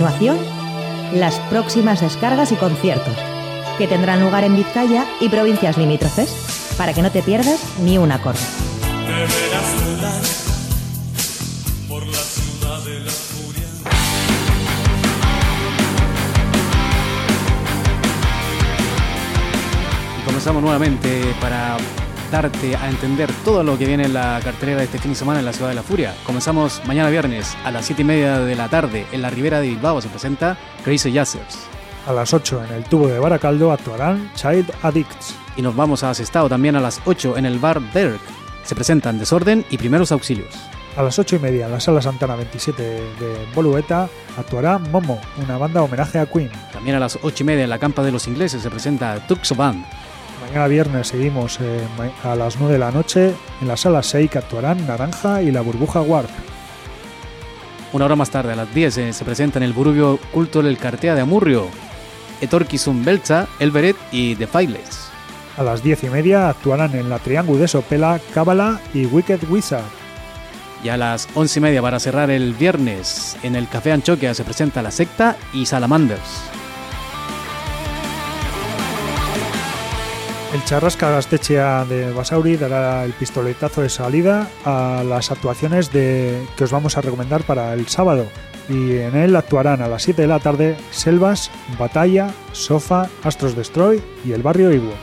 Continuación, 0.00 0.38
las 1.12 1.38
próximas 1.50 2.00
descargas 2.00 2.52
y 2.52 2.56
conciertos, 2.56 3.14
que 3.76 3.86
tendrán 3.86 4.22
lugar 4.22 4.44
en 4.44 4.56
Vizcaya 4.56 5.04
y 5.20 5.28
provincias 5.28 5.76
limítrofes, 5.76 6.74
para 6.78 6.94
que 6.94 7.02
no 7.02 7.10
te 7.10 7.22
pierdas 7.22 7.60
ni 7.82 7.98
un 7.98 8.10
acorde. 8.10 8.38
Y 20.18 20.24
comenzamos 20.24 20.62
nuevamente 20.62 21.34
para 21.42 21.76
darte 22.30 22.76
a 22.76 22.88
entender 22.88 23.30
todo 23.44 23.62
lo 23.62 23.76
que 23.76 23.86
viene 23.86 24.04
en 24.04 24.14
la 24.14 24.40
cartelera 24.42 24.78
de 24.78 24.84
este 24.84 24.98
fin 24.98 25.12
de 25.12 25.16
semana 25.16 25.40
en 25.40 25.44
la 25.44 25.52
Ciudad 25.52 25.68
de 25.68 25.74
la 25.74 25.82
Furia. 25.82 26.14
Comenzamos 26.24 26.80
mañana 26.86 27.10
viernes 27.10 27.56
a 27.64 27.70
las 27.70 27.86
7 27.86 28.02
y 28.02 28.04
media 28.04 28.38
de 28.38 28.54
la 28.54 28.68
tarde 28.68 29.06
en 29.12 29.22
la 29.22 29.30
Ribera 29.30 29.60
de 29.60 29.68
Bilbao. 29.68 30.00
Se 30.00 30.08
presenta 30.08 30.56
Crazy 30.84 31.12
Jazzers. 31.12 31.58
A 32.06 32.12
las 32.12 32.32
8 32.32 32.64
en 32.68 32.74
el 32.76 32.84
tubo 32.84 33.08
de 33.08 33.18
Baracaldo 33.18 33.72
actuarán 33.72 34.30
Child 34.34 34.72
Addicts. 34.82 35.34
Y 35.56 35.62
nos 35.62 35.74
vamos 35.74 36.02
a 36.02 36.14
Sestao 36.14 36.48
también 36.48 36.76
a 36.76 36.80
las 36.80 37.00
8 37.04 37.36
en 37.36 37.46
el 37.46 37.58
bar 37.58 37.80
Derek. 37.92 38.20
Se 38.64 38.74
presentan 38.74 39.18
Desorden 39.18 39.64
y 39.70 39.78
Primeros 39.78 40.12
Auxilios. 40.12 40.54
A 40.96 41.02
las 41.02 41.18
8 41.18 41.36
y 41.36 41.38
media 41.38 41.66
en 41.66 41.72
la 41.72 41.80
Sala 41.80 42.02
Santana 42.02 42.36
27 42.36 42.82
de 42.82 43.46
Bolueta 43.54 44.08
actuará 44.36 44.78
Momo, 44.78 45.20
una 45.42 45.56
banda 45.56 45.82
homenaje 45.82 46.18
a 46.18 46.26
Queen. 46.26 46.50
También 46.72 46.96
a 46.96 47.00
las 47.00 47.18
8 47.22 47.42
y 47.42 47.46
media 47.46 47.64
en 47.64 47.70
la 47.70 47.78
Campa 47.78 48.02
de 48.02 48.12
los 48.12 48.26
Ingleses 48.26 48.62
se 48.62 48.70
presenta 48.70 49.24
Tuxo 49.26 49.54
Band. 49.54 49.84
Mañana 50.50 50.66
viernes 50.66 51.06
seguimos 51.06 51.60
eh, 51.60 51.80
a 52.24 52.34
las 52.34 52.58
9 52.58 52.72
de 52.72 52.78
la 52.80 52.90
noche 52.90 53.32
en 53.60 53.68
la 53.68 53.76
Sala 53.76 54.02
6 54.02 54.28
que 54.28 54.38
actuarán 54.38 54.84
Naranja 54.84 55.42
y 55.42 55.52
la 55.52 55.60
Burbuja 55.60 56.00
Warp. 56.00 56.28
Una 57.92 58.06
hora 58.06 58.16
más 58.16 58.30
tarde, 58.30 58.54
a 58.54 58.56
las 58.56 58.74
10, 58.74 58.98
eh, 58.98 59.12
se 59.12 59.24
presenta 59.24 59.60
en 59.60 59.62
el 59.62 59.72
Burubio 59.72 60.18
Culto 60.32 60.60
del 60.60 60.76
Cartea 60.76 61.14
de 61.14 61.20
Amurrio. 61.20 61.68
Etorkizun 62.40 63.04
Belza, 63.04 63.46
Elberet 63.60 63.94
y 64.10 64.34
The 64.34 64.48
Files. 64.48 65.08
A 65.56 65.62
las 65.62 65.84
10 65.84 66.02
y 66.02 66.10
media 66.10 66.48
actuarán 66.48 66.96
en 66.96 67.08
la 67.08 67.20
Triángulo 67.20 67.60
de 67.60 67.68
Sopela, 67.68 68.20
Cábala 68.34 68.80
y 68.92 69.06
Wicked 69.06 69.48
Wizard. 69.48 69.84
Y 70.82 70.88
a 70.88 70.96
las 70.96 71.28
11 71.34 71.60
y 71.60 71.62
media 71.62 71.80
para 71.80 72.00
cerrar 72.00 72.28
el 72.28 72.54
viernes, 72.54 73.36
en 73.44 73.54
el 73.54 73.68
Café 73.68 73.92
Anchoquia 73.92 74.34
se 74.34 74.42
presenta 74.42 74.82
La 74.82 74.90
Secta 74.90 75.36
y 75.52 75.66
Salamanders. 75.66 76.59
El 80.52 80.64
Charrasca 80.64 81.10
Gastechea 81.10 81.84
de 81.84 82.12
Basauri 82.12 82.56
dará 82.56 83.04
el 83.04 83.12
pistoletazo 83.12 83.82
de 83.82 83.88
salida 83.88 84.48
a 84.64 85.04
las 85.06 85.30
actuaciones 85.30 85.92
de, 85.92 86.44
que 86.56 86.64
os 86.64 86.72
vamos 86.72 86.96
a 86.96 87.00
recomendar 87.00 87.44
para 87.44 87.72
el 87.72 87.86
sábado. 87.86 88.26
Y 88.68 88.96
en 88.96 89.14
él 89.14 89.36
actuarán 89.36 89.80
a 89.80 89.86
las 89.86 90.02
7 90.02 90.22
de 90.22 90.28
la 90.28 90.40
tarde 90.40 90.76
Selvas, 90.90 91.52
Batalla, 91.78 92.34
Sofa, 92.50 93.08
Astros 93.22 93.54
Destroy 93.54 94.02
y 94.24 94.32
el 94.32 94.42
barrio 94.42 94.72
Ewok. 94.72 94.98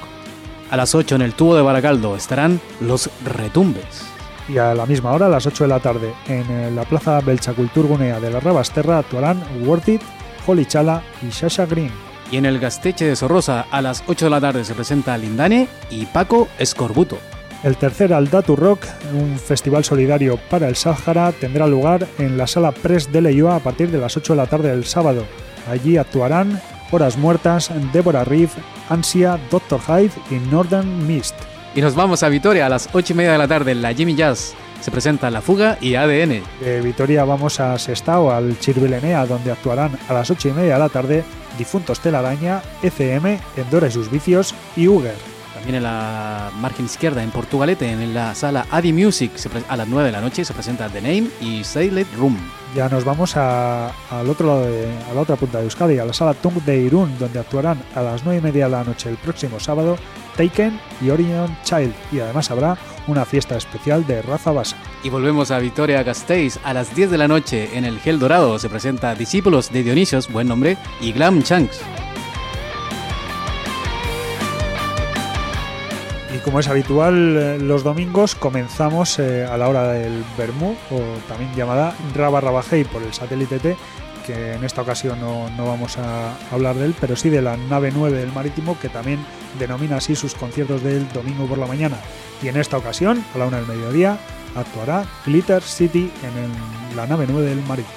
A 0.69 0.75
las 0.75 0.93
8 0.93 1.15
en 1.15 1.21
el 1.21 1.33
Tubo 1.33 1.55
de 1.55 1.61
Baracaldo 1.61 2.17
estarán 2.17 2.59
Los 2.81 3.09
Retumbes. 3.23 4.05
Y 4.49 4.57
a 4.57 4.73
la 4.73 4.85
misma 4.85 5.13
hora, 5.13 5.27
a 5.27 5.29
las 5.29 5.45
8 5.45 5.63
de 5.63 5.69
la 5.69 5.79
tarde, 5.79 6.13
en 6.27 6.49
eh, 6.51 6.71
la 6.71 6.83
plaza 6.83 7.21
Belchaculturgunea 7.21 8.19
de 8.19 8.31
la 8.31 8.41
Rabasterra 8.41 8.99
actuarán 8.99 9.41
Worth 9.65 9.87
It, 9.87 10.01
Holly 10.45 10.65
Chala 10.65 11.03
y 11.25 11.31
Sasha 11.31 11.65
Green. 11.65 12.06
Y 12.31 12.37
en 12.37 12.45
el 12.45 12.59
Gasteche 12.59 13.05
de 13.05 13.15
Sorrosa 13.15 13.65
a 13.71 13.81
las 13.81 14.03
8 14.07 14.25
de 14.25 14.29
la 14.29 14.41
tarde 14.41 14.65
se 14.65 14.73
presenta 14.73 15.17
Lindane 15.17 15.67
y 15.89 16.05
Paco 16.07 16.47
Escorbuto. 16.59 17.17
El 17.63 17.77
tercer 17.77 18.13
Aldatu 18.13 18.55
Rock, 18.55 18.85
un 19.13 19.39
festival 19.39 19.83
solidario 19.83 20.37
para 20.49 20.67
el 20.67 20.75
Sáhara, 20.75 21.31
tendrá 21.31 21.67
lugar 21.67 22.07
en 22.19 22.37
la 22.37 22.45
sala 22.45 22.71
Press 22.71 23.11
de 23.11 23.21
Leioa 23.21 23.55
a 23.55 23.59
partir 23.59 23.89
de 23.89 23.97
las 23.97 24.15
8 24.15 24.33
de 24.33 24.37
la 24.37 24.45
tarde 24.45 24.69
del 24.69 24.85
sábado. 24.85 25.25
Allí 25.69 25.97
actuarán 25.97 26.61
Horas 26.91 27.17
Muertas, 27.17 27.71
Deborah 27.91 28.23
Reeve, 28.23 28.51
Ansia, 28.89 29.39
Dr. 29.49 29.79
Hyde 29.79 30.11
y 30.29 30.35
Northern 30.51 31.07
Mist. 31.07 31.35
Y 31.75 31.81
nos 31.81 31.95
vamos 31.95 32.23
a 32.23 32.29
Vitoria 32.29 32.65
a 32.65 32.69
las 32.69 32.89
8 32.93 33.13
y 33.13 33.15
media 33.15 33.31
de 33.31 33.37
la 33.37 33.47
tarde 33.47 33.71
en 33.71 33.81
la 33.81 33.93
Jimmy 33.93 34.15
Jazz. 34.15 34.53
Se 34.81 34.91
presenta 34.91 35.29
La 35.29 35.41
Fuga 35.41 35.77
y 35.81 35.95
ADN. 35.95 36.41
De 36.61 36.81
Vitoria 36.81 37.25
vamos 37.25 37.59
a 37.59 37.77
Sestao, 37.77 38.31
al 38.31 38.57
Chirvilenea, 38.59 39.25
donde 39.25 39.51
actuarán 39.51 39.97
a 40.07 40.13
las 40.13 40.29
8 40.31 40.49
y 40.49 40.51
media 40.53 40.73
de 40.73 40.79
la 40.79 40.89
tarde 40.89 41.23
Difuntos 41.57 41.99
Telaraña, 41.99 42.61
ECM, 42.81 43.37
Endora 43.57 43.87
y 43.87 43.91
sus 43.91 44.09
vicios 44.09 44.53
y 44.75 44.87
Uger. 44.87 45.15
También 45.55 45.75
en 45.77 45.83
la 45.83 46.51
margen 46.61 46.85
izquierda, 46.85 47.21
en 47.23 47.31
Portugalete, 47.31 47.91
en 47.91 48.13
la 48.13 48.33
sala 48.35 48.65
Adi 48.71 48.93
Music, 48.93 49.31
a 49.67 49.75
las 49.75 49.87
9 49.87 50.05
de 50.05 50.11
la 50.11 50.21
noche 50.21 50.45
se 50.45 50.53
presenta 50.53 50.87
The 50.87 51.01
Name 51.01 51.27
y 51.41 51.63
Silent 51.63 52.13
Room. 52.15 52.37
Ya 52.75 52.87
nos 52.87 53.03
vamos 53.03 53.35
a- 53.35 53.87
al 54.11 54.29
otro 54.29 54.47
lado 54.47 54.61
de, 54.67 54.87
a 55.09 55.13
la 55.15 55.21
otra 55.21 55.35
punta 55.35 55.57
de 55.57 55.63
Euskadi, 55.65 55.97
a 55.99 56.05
la 56.05 56.13
sala 56.13 56.33
Tung 56.35 56.61
de 56.63 56.77
Irún, 56.79 57.17
donde 57.17 57.39
actuarán 57.39 57.81
a 57.95 58.01
las 58.01 58.23
9 58.23 58.39
y 58.39 58.41
media 58.43 58.65
de 58.65 58.71
la 58.71 58.83
noche 58.83 59.09
el 59.09 59.17
próximo 59.17 59.59
sábado 59.59 59.97
Taken 60.37 60.79
y 61.01 61.09
Orion 61.09 61.57
Child. 61.63 61.93
Y 62.11 62.19
además 62.19 62.49
habrá 62.51 62.77
una 63.07 63.25
fiesta 63.25 63.57
especial 63.57 64.05
de 64.05 64.21
raza 64.21 64.51
basa. 64.51 64.77
Y 65.03 65.09
volvemos 65.09 65.51
a 65.51 65.59
Vitoria 65.59 66.03
Gasteiz 66.03 66.59
a 66.63 66.73
las 66.73 66.95
10 66.95 67.11
de 67.11 67.17
la 67.17 67.27
noche 67.27 67.77
en 67.77 67.83
el 67.83 67.99
Gel 67.99 68.19
Dorado. 68.19 68.57
Se 68.59 68.69
presenta 68.69 69.15
Discípulos 69.15 69.71
de 69.71 69.83
Dionisios, 69.83 70.31
buen 70.31 70.47
nombre, 70.47 70.77
y 71.01 71.11
Glam 71.11 71.43
Chunks. 71.43 71.81
Y 76.35 76.39
como 76.39 76.59
es 76.59 76.67
habitual, 76.67 77.37
eh, 77.37 77.57
los 77.59 77.83
domingos 77.83 78.35
comenzamos 78.35 79.17
eh, 79.17 79.45
a 79.45 79.57
la 79.57 79.69
hora 79.69 79.91
del 79.93 80.23
Bermú, 80.37 80.75
o 80.91 80.99
también 81.27 81.53
llamada 81.55 81.95
Raba 82.13 82.41
Rabajei 82.41 82.83
por 82.83 83.01
el 83.01 83.13
satélite 83.13 83.59
T, 83.59 83.77
que 84.27 84.53
en 84.53 84.63
esta 84.63 84.81
ocasión 84.83 85.19
no, 85.19 85.49
no 85.51 85.65
vamos 85.65 85.97
a 85.97 86.35
hablar 86.51 86.75
de 86.75 86.85
él, 86.85 86.95
pero 86.99 87.15
sí 87.15 87.29
de 87.29 87.41
la 87.41 87.57
nave 87.57 87.91
9 87.95 88.17
del 88.19 88.31
Marítimo, 88.33 88.77
que 88.79 88.89
también 88.89 89.19
denomina 89.57 89.97
así 89.97 90.15
sus 90.15 90.35
conciertos 90.35 90.83
del 90.83 91.07
domingo 91.13 91.45
por 91.47 91.57
la 91.57 91.65
mañana. 91.65 91.95
Y 92.43 92.49
en 92.49 92.57
esta 92.57 92.77
ocasión, 92.77 93.23
a 93.33 93.37
la 93.37 93.45
una 93.47 93.57
del 93.57 93.65
mediodía, 93.65 94.17
actuará 94.55 95.05
Glitter 95.25 95.63
City 95.63 96.11
en 96.21 96.43
el- 96.43 96.95
la 96.97 97.07
nave 97.07 97.25
9 97.27 97.47
del 97.47 97.61
Marítimo. 97.63 97.95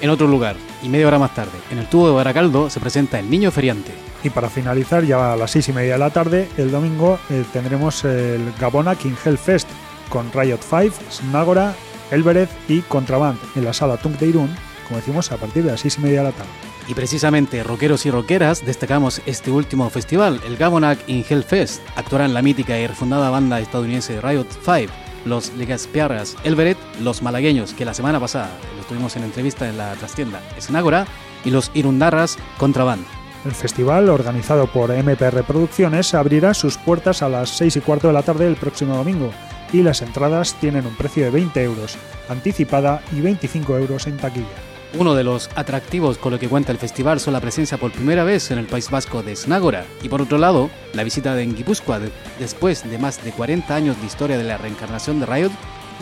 En 0.00 0.10
otro 0.10 0.26
lugar, 0.26 0.56
y 0.82 0.88
media 0.88 1.08
hora 1.08 1.18
más 1.18 1.34
tarde, 1.34 1.58
en 1.70 1.78
el 1.78 1.86
tubo 1.86 2.08
de 2.08 2.14
Baracaldo 2.14 2.70
se 2.70 2.80
presenta 2.80 3.18
El 3.18 3.28
Niño 3.30 3.50
Feriante. 3.50 3.92
Y 4.22 4.30
para 4.30 4.48
finalizar, 4.50 5.04
ya 5.04 5.32
a 5.32 5.36
las 5.36 5.50
seis 5.50 5.68
y 5.68 5.72
media 5.72 5.94
de 5.94 5.98
la 5.98 6.10
tarde, 6.10 6.48
el 6.56 6.70
domingo 6.70 7.18
eh, 7.30 7.44
tendremos 7.52 8.04
el 8.04 8.52
Gabona 8.58 8.94
King 8.94 9.14
Hellfest 9.24 9.68
con 10.08 10.30
Riot 10.32 10.60
5, 10.62 10.94
Snagora, 11.10 11.74
Elbereth 12.10 12.50
y 12.68 12.80
Contraband 12.80 13.38
en 13.56 13.64
la 13.64 13.72
sala 13.72 13.96
Tunk 13.98 14.18
de 14.18 14.26
Irún, 14.28 14.50
como 14.90 14.98
decimos, 14.98 15.30
a 15.30 15.36
partir 15.36 15.62
de 15.62 15.70
las 15.70 15.80
seis 15.80 15.98
y 15.98 16.00
media 16.00 16.18
de 16.18 16.24
la 16.24 16.32
tarde. 16.32 16.50
Y 16.88 16.94
precisamente, 16.94 17.62
rockeros 17.62 18.06
y 18.06 18.10
rockeras, 18.10 18.66
destacamos 18.66 19.22
este 19.24 19.52
último 19.52 19.88
festival, 19.88 20.40
el 20.44 20.56
Gabonac 20.56 20.98
in 21.08 21.24
Hellfest. 21.28 21.80
Actuarán 21.94 22.34
la 22.34 22.42
mítica 22.42 22.76
y 22.76 22.88
refundada 22.88 23.30
banda 23.30 23.60
estadounidense 23.60 24.20
Riot 24.20 24.48
5, 24.64 24.92
los 25.26 25.52
Legaspiarras, 25.54 26.36
Elberet, 26.42 26.76
los 27.00 27.22
malagueños, 27.22 27.72
que 27.72 27.84
la 27.84 27.94
semana 27.94 28.18
pasada 28.18 28.50
los 28.76 28.88
tuvimos 28.88 29.14
en 29.14 29.22
entrevista 29.22 29.68
en 29.68 29.78
la 29.78 29.92
trastienda 29.94 30.42
Snagora, 30.60 31.06
y 31.44 31.50
los 31.50 31.70
Irundarras 31.72 32.36
Contraband. 32.58 33.06
El 33.44 33.52
festival, 33.52 34.08
organizado 34.08 34.66
por 34.66 34.90
MPR 34.90 35.44
Producciones, 35.44 36.14
abrirá 36.14 36.52
sus 36.52 36.76
puertas 36.78 37.22
a 37.22 37.28
las 37.28 37.50
6 37.50 37.76
y 37.76 37.80
cuarto 37.80 38.08
de 38.08 38.14
la 38.14 38.24
tarde 38.24 38.48
el 38.48 38.56
próximo 38.56 38.96
domingo 38.96 39.30
y 39.72 39.82
las 39.82 40.02
entradas 40.02 40.54
tienen 40.60 40.84
un 40.84 40.96
precio 40.96 41.24
de 41.24 41.30
20 41.30 41.62
euros 41.62 41.96
anticipada 42.28 43.02
y 43.12 43.20
25 43.20 43.78
euros 43.78 44.06
en 44.06 44.16
taquilla. 44.16 44.69
Uno 44.98 45.14
de 45.14 45.22
los 45.22 45.48
atractivos 45.54 46.18
con 46.18 46.32
lo 46.32 46.38
que 46.40 46.48
cuenta 46.48 46.72
el 46.72 46.78
festival 46.78 47.20
son 47.20 47.32
la 47.32 47.40
presencia 47.40 47.78
por 47.78 47.92
primera 47.92 48.24
vez 48.24 48.50
en 48.50 48.58
el 48.58 48.66
País 48.66 48.90
Vasco 48.90 49.22
de 49.22 49.36
Snagora 49.36 49.84
y 50.02 50.08
por 50.08 50.20
otro 50.20 50.36
lado, 50.36 50.68
la 50.94 51.04
visita 51.04 51.34
de 51.34 51.46
Guipúzcoa 51.46 52.00
de- 52.00 52.10
después 52.40 52.88
de 52.88 52.98
más 52.98 53.22
de 53.24 53.30
40 53.30 53.72
años 53.74 53.98
de 54.00 54.06
historia 54.06 54.36
de 54.36 54.42
la 54.44 54.58
reencarnación 54.58 55.20
de 55.20 55.26
Riot, 55.26 55.52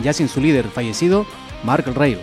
ya 0.01 0.11
sin 0.11 0.27
su 0.27 0.41
líder 0.41 0.65
fallecido, 0.69 1.27
Mark 1.63 1.85
Rail. 1.95 2.17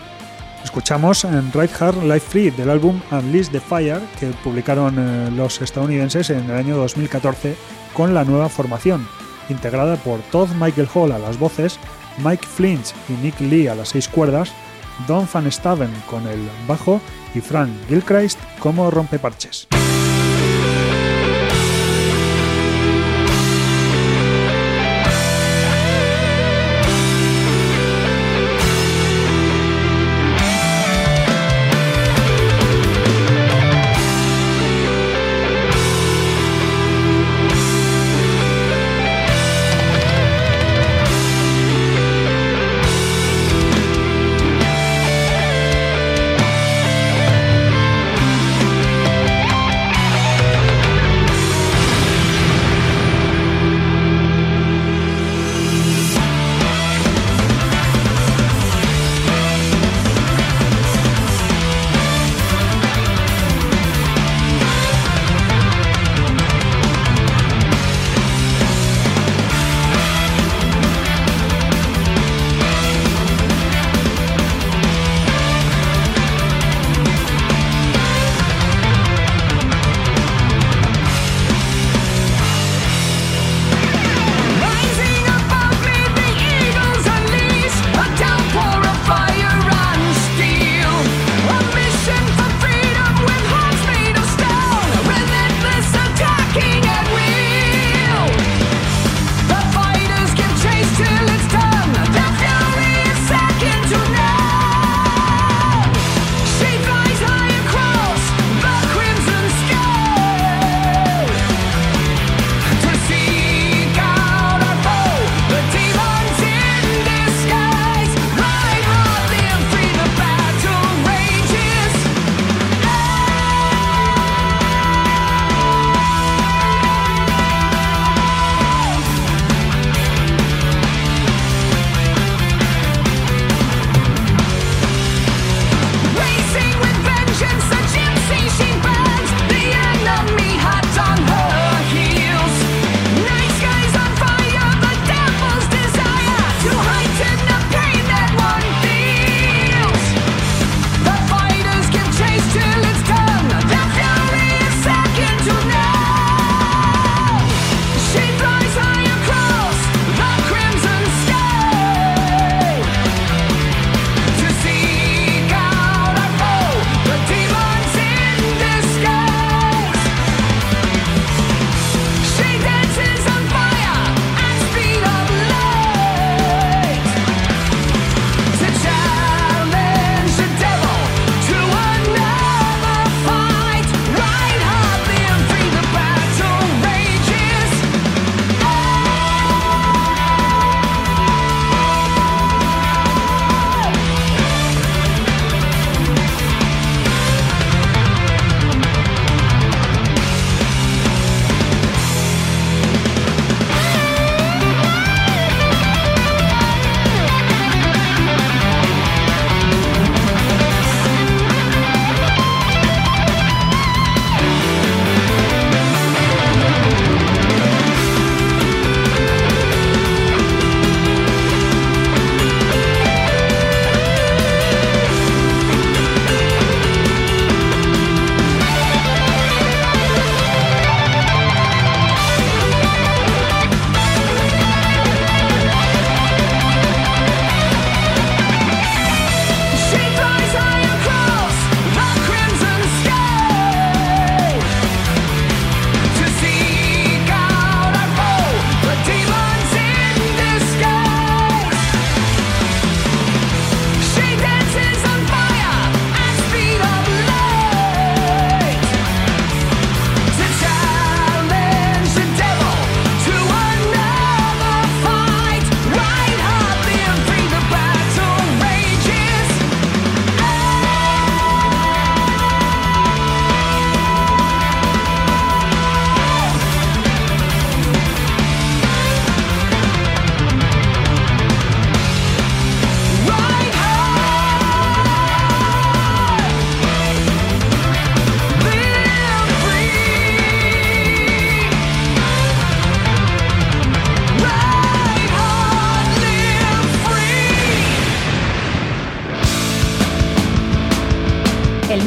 Escuchamos 0.65 1.23
en 1.25 1.53
Right 1.53 1.71
Hard 1.81 2.03
Life 2.03 2.21
Free 2.29 2.51
del 2.51 2.71
álbum 2.71 3.01
Unleash 3.13 3.51
the 3.51 3.61
Fire 3.61 4.01
que 4.19 4.27
publicaron 4.43 4.97
eh, 4.99 5.31
los 5.31 5.63
estadounidenses 5.63 6.31
en 6.31 6.51
el 6.51 6.57
año 6.57 6.77
2014 6.79 7.55
con 7.95 8.13
la 8.13 8.25
nueva 8.25 8.49
formación, 8.49 9.07
integrada 9.49 9.95
por 9.97 10.19
Todd 10.33 10.49
Michael 10.61 10.89
Hall 10.93 11.13
a 11.13 11.19
las 11.21 11.39
voces, 11.39 11.79
Mike 12.25 12.45
Flinch 12.45 12.93
y 13.09 13.13
Nick 13.23 13.39
Lee 13.41 13.69
a 13.69 13.77
las 13.77 13.91
seis 13.91 14.09
cuerdas, 14.09 14.51
Don 15.07 15.29
Van 15.33 15.51
Staven 15.51 15.93
con 16.09 16.27
el 16.27 16.49
bajo 16.67 17.01
y 17.35 17.41
Frank 17.41 17.71
Gilchrist 17.89 18.39
como 18.59 18.91
rompeparches. 18.91 19.69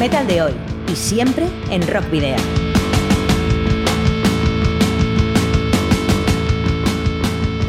Metal 0.00 0.26
de 0.26 0.40
hoy 0.40 0.52
y 0.90 0.96
siempre 0.96 1.46
en 1.68 1.86
Rock 1.86 2.10
Video. 2.10 2.38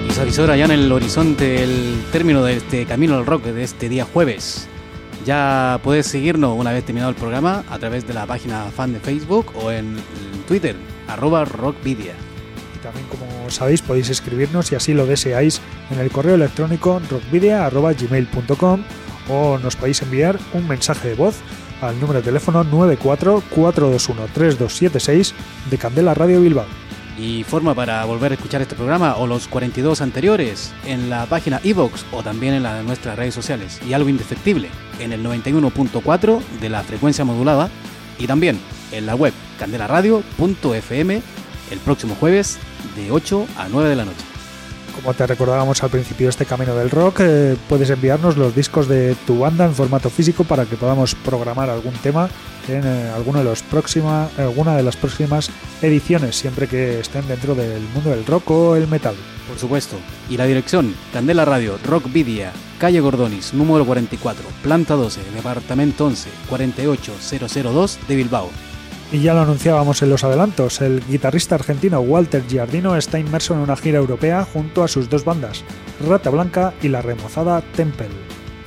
Y 0.07 0.13
se 0.13 0.21
avisora 0.21 0.55
ya 0.55 0.63
en 0.63 0.71
el 0.71 0.89
horizonte 0.89 1.61
el 1.61 2.01
término 2.13 2.41
de 2.45 2.55
este 2.55 2.85
camino 2.85 3.17
al 3.17 3.25
rock 3.25 3.43
de 3.43 3.61
este 3.61 3.89
día 3.89 4.05
jueves. 4.05 4.69
Ya 5.25 5.81
puedes 5.83 6.07
seguirnos 6.07 6.57
una 6.57 6.71
vez 6.71 6.85
terminado 6.85 7.09
el 7.09 7.17
programa 7.17 7.65
a 7.69 7.77
través 7.79 8.07
de 8.07 8.13
la 8.13 8.25
página 8.25 8.63
fan 8.73 8.93
de 8.93 9.01
Facebook 9.01 9.47
o 9.61 9.69
en, 9.69 9.97
en 9.97 10.43
Twitter, 10.47 10.77
arroba 11.09 11.43
rockvidia. 11.43 12.13
Y 12.73 12.79
también, 12.79 13.07
como 13.07 13.49
sabéis, 13.49 13.81
podéis 13.81 14.09
escribirnos 14.09 14.67
si 14.67 14.75
así 14.75 14.93
lo 14.93 15.05
deseáis 15.05 15.59
en 15.89 15.99
el 15.99 16.09
correo 16.09 16.35
electrónico 16.35 17.01
rockvidia.gmail.com 17.09 18.83
o 19.27 19.57
nos 19.57 19.75
podéis 19.75 20.01
enviar 20.01 20.39
un 20.53 20.65
mensaje 20.69 21.09
de 21.09 21.15
voz 21.15 21.35
al 21.81 21.99
número 21.99 22.19
de 22.19 22.25
teléfono 22.25 22.63
94-421-3276 22.63 25.33
de 25.69 25.77
Candela 25.77 26.13
Radio 26.13 26.39
Bilbao. 26.41 26.65
Y 27.17 27.43
forma 27.43 27.75
para 27.75 28.05
volver 28.05 28.31
a 28.31 28.35
escuchar 28.35 28.61
este 28.61 28.75
programa 28.75 29.17
o 29.17 29.27
los 29.27 29.47
42 29.47 30.01
anteriores 30.01 30.73
en 30.85 31.09
la 31.09 31.25
página 31.25 31.59
iVox 31.63 32.05
o 32.11 32.23
también 32.23 32.53
en 32.53 32.63
la 32.63 32.75
de 32.75 32.83
nuestras 32.83 33.17
redes 33.17 33.33
sociales. 33.33 33.79
Y 33.87 33.93
algo 33.93 34.09
indefectible, 34.09 34.69
en 34.99 35.11
el 35.11 35.23
91.4 35.23 36.39
de 36.61 36.69
la 36.69 36.83
frecuencia 36.83 37.25
modulada 37.25 37.69
y 38.17 38.27
también 38.27 38.59
en 38.91 39.05
la 39.05 39.15
web 39.15 39.33
candelaradio.fm 39.59 41.21
el 41.71 41.79
próximo 41.79 42.15
jueves 42.15 42.59
de 42.95 43.11
8 43.11 43.47
a 43.57 43.67
9 43.69 43.89
de 43.89 43.95
la 43.95 44.05
noche. 44.05 44.30
Como 45.01 45.15
te 45.15 45.25
recordábamos 45.25 45.81
al 45.81 45.89
principio 45.89 46.29
este 46.29 46.45
camino 46.45 46.75
del 46.75 46.91
rock, 46.91 47.21
eh, 47.21 47.57
puedes 47.67 47.89
enviarnos 47.89 48.37
los 48.37 48.55
discos 48.55 48.87
de 48.87 49.15
tu 49.25 49.39
banda 49.39 49.65
en 49.65 49.73
formato 49.73 50.11
físico 50.11 50.43
para 50.43 50.65
que 50.65 50.75
podamos 50.75 51.15
programar 51.15 51.71
algún 51.71 51.93
tema 51.93 52.29
en 52.67 52.85
eh, 52.85 53.09
alguno 53.09 53.39
de 53.39 53.45
los 53.45 53.63
próxima, 53.63 54.29
alguna 54.37 54.77
de 54.77 54.83
las 54.83 54.95
próximas 54.97 55.49
ediciones, 55.81 56.35
siempre 56.35 56.67
que 56.67 56.99
estén 56.99 57.27
dentro 57.27 57.55
del 57.55 57.81
mundo 57.95 58.11
del 58.11 58.27
rock 58.27 58.51
o 58.51 58.75
el 58.75 58.87
metal. 58.87 59.15
Por 59.47 59.57
supuesto. 59.57 59.97
Y 60.29 60.37
la 60.37 60.45
dirección, 60.45 60.93
Candela 61.11 61.45
Radio, 61.45 61.79
Rock 61.83 62.11
Vidia, 62.13 62.53
calle 62.77 62.99
Gordonis, 62.99 63.55
número 63.55 63.83
44, 63.87 64.45
planta 64.61 64.93
12, 64.93 65.19
departamento 65.35 66.05
11, 66.05 66.29
48002 66.47 67.99
de 68.07 68.15
Bilbao. 68.15 68.70
Y 69.11 69.19
ya 69.19 69.33
lo 69.33 69.41
anunciábamos 69.41 70.01
en 70.01 70.09
los 70.09 70.23
adelantos, 70.23 70.79
el 70.79 71.03
guitarrista 71.05 71.55
argentino 71.55 71.99
Walter 71.99 72.43
Giardino 72.47 72.95
está 72.95 73.19
inmerso 73.19 73.53
en 73.53 73.59
una 73.59 73.75
gira 73.75 73.97
europea 73.97 74.45
junto 74.45 74.83
a 74.83 74.87
sus 74.87 75.09
dos 75.09 75.25
bandas, 75.25 75.65
Rata 76.07 76.29
Blanca 76.29 76.73
y 76.81 76.87
la 76.87 77.01
remozada 77.01 77.61
Temple. 77.75 78.07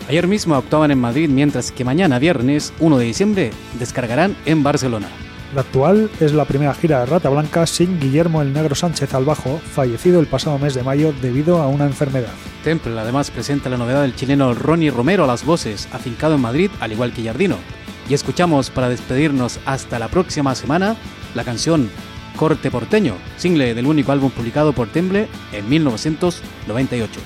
Ayer 0.06 0.28
mismo 0.28 0.54
actuaban 0.54 0.90
en 0.90 1.00
Madrid, 1.00 1.30
mientras 1.30 1.72
que 1.72 1.82
mañana, 1.82 2.18
viernes 2.18 2.74
1 2.78 2.98
de 2.98 3.04
diciembre, 3.06 3.50
descargarán 3.78 4.36
en 4.44 4.62
Barcelona. 4.62 5.08
La 5.54 5.62
actual 5.62 6.10
es 6.20 6.34
la 6.34 6.44
primera 6.44 6.74
gira 6.74 7.00
de 7.00 7.06
Rata 7.06 7.30
Blanca 7.30 7.66
sin 7.66 7.98
Guillermo 7.98 8.42
el 8.42 8.52
Negro 8.52 8.74
Sánchez 8.74 9.14
al 9.14 9.24
bajo, 9.24 9.58
fallecido 9.58 10.20
el 10.20 10.26
pasado 10.26 10.58
mes 10.58 10.74
de 10.74 10.82
mayo 10.82 11.14
debido 11.22 11.62
a 11.62 11.68
una 11.68 11.86
enfermedad. 11.86 12.32
Temple 12.64 13.00
además 13.00 13.30
presenta 13.30 13.70
la 13.70 13.78
novedad 13.78 14.02
del 14.02 14.14
chileno 14.14 14.52
Ronnie 14.52 14.90
Romero 14.90 15.24
a 15.24 15.26
las 15.26 15.44
voces, 15.44 15.88
afincado 15.92 16.34
en 16.34 16.42
Madrid, 16.42 16.70
al 16.80 16.92
igual 16.92 17.14
que 17.14 17.22
Giardino. 17.22 17.56
Y 18.08 18.14
escuchamos 18.14 18.70
para 18.70 18.88
despedirnos 18.88 19.58
hasta 19.64 19.98
la 19.98 20.08
próxima 20.08 20.54
semana 20.54 20.96
la 21.34 21.44
canción 21.44 21.90
Corte 22.36 22.70
Porteño, 22.70 23.14
single 23.36 23.74
del 23.74 23.86
único 23.86 24.12
álbum 24.12 24.30
publicado 24.30 24.72
por 24.72 24.88
Temple 24.88 25.28
en 25.52 25.68
1998. 25.68 27.20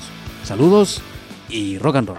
Saludos 0.45 1.03
y 1.49 1.79
rock 1.79 1.97
and 1.97 2.09
roll. 2.09 2.19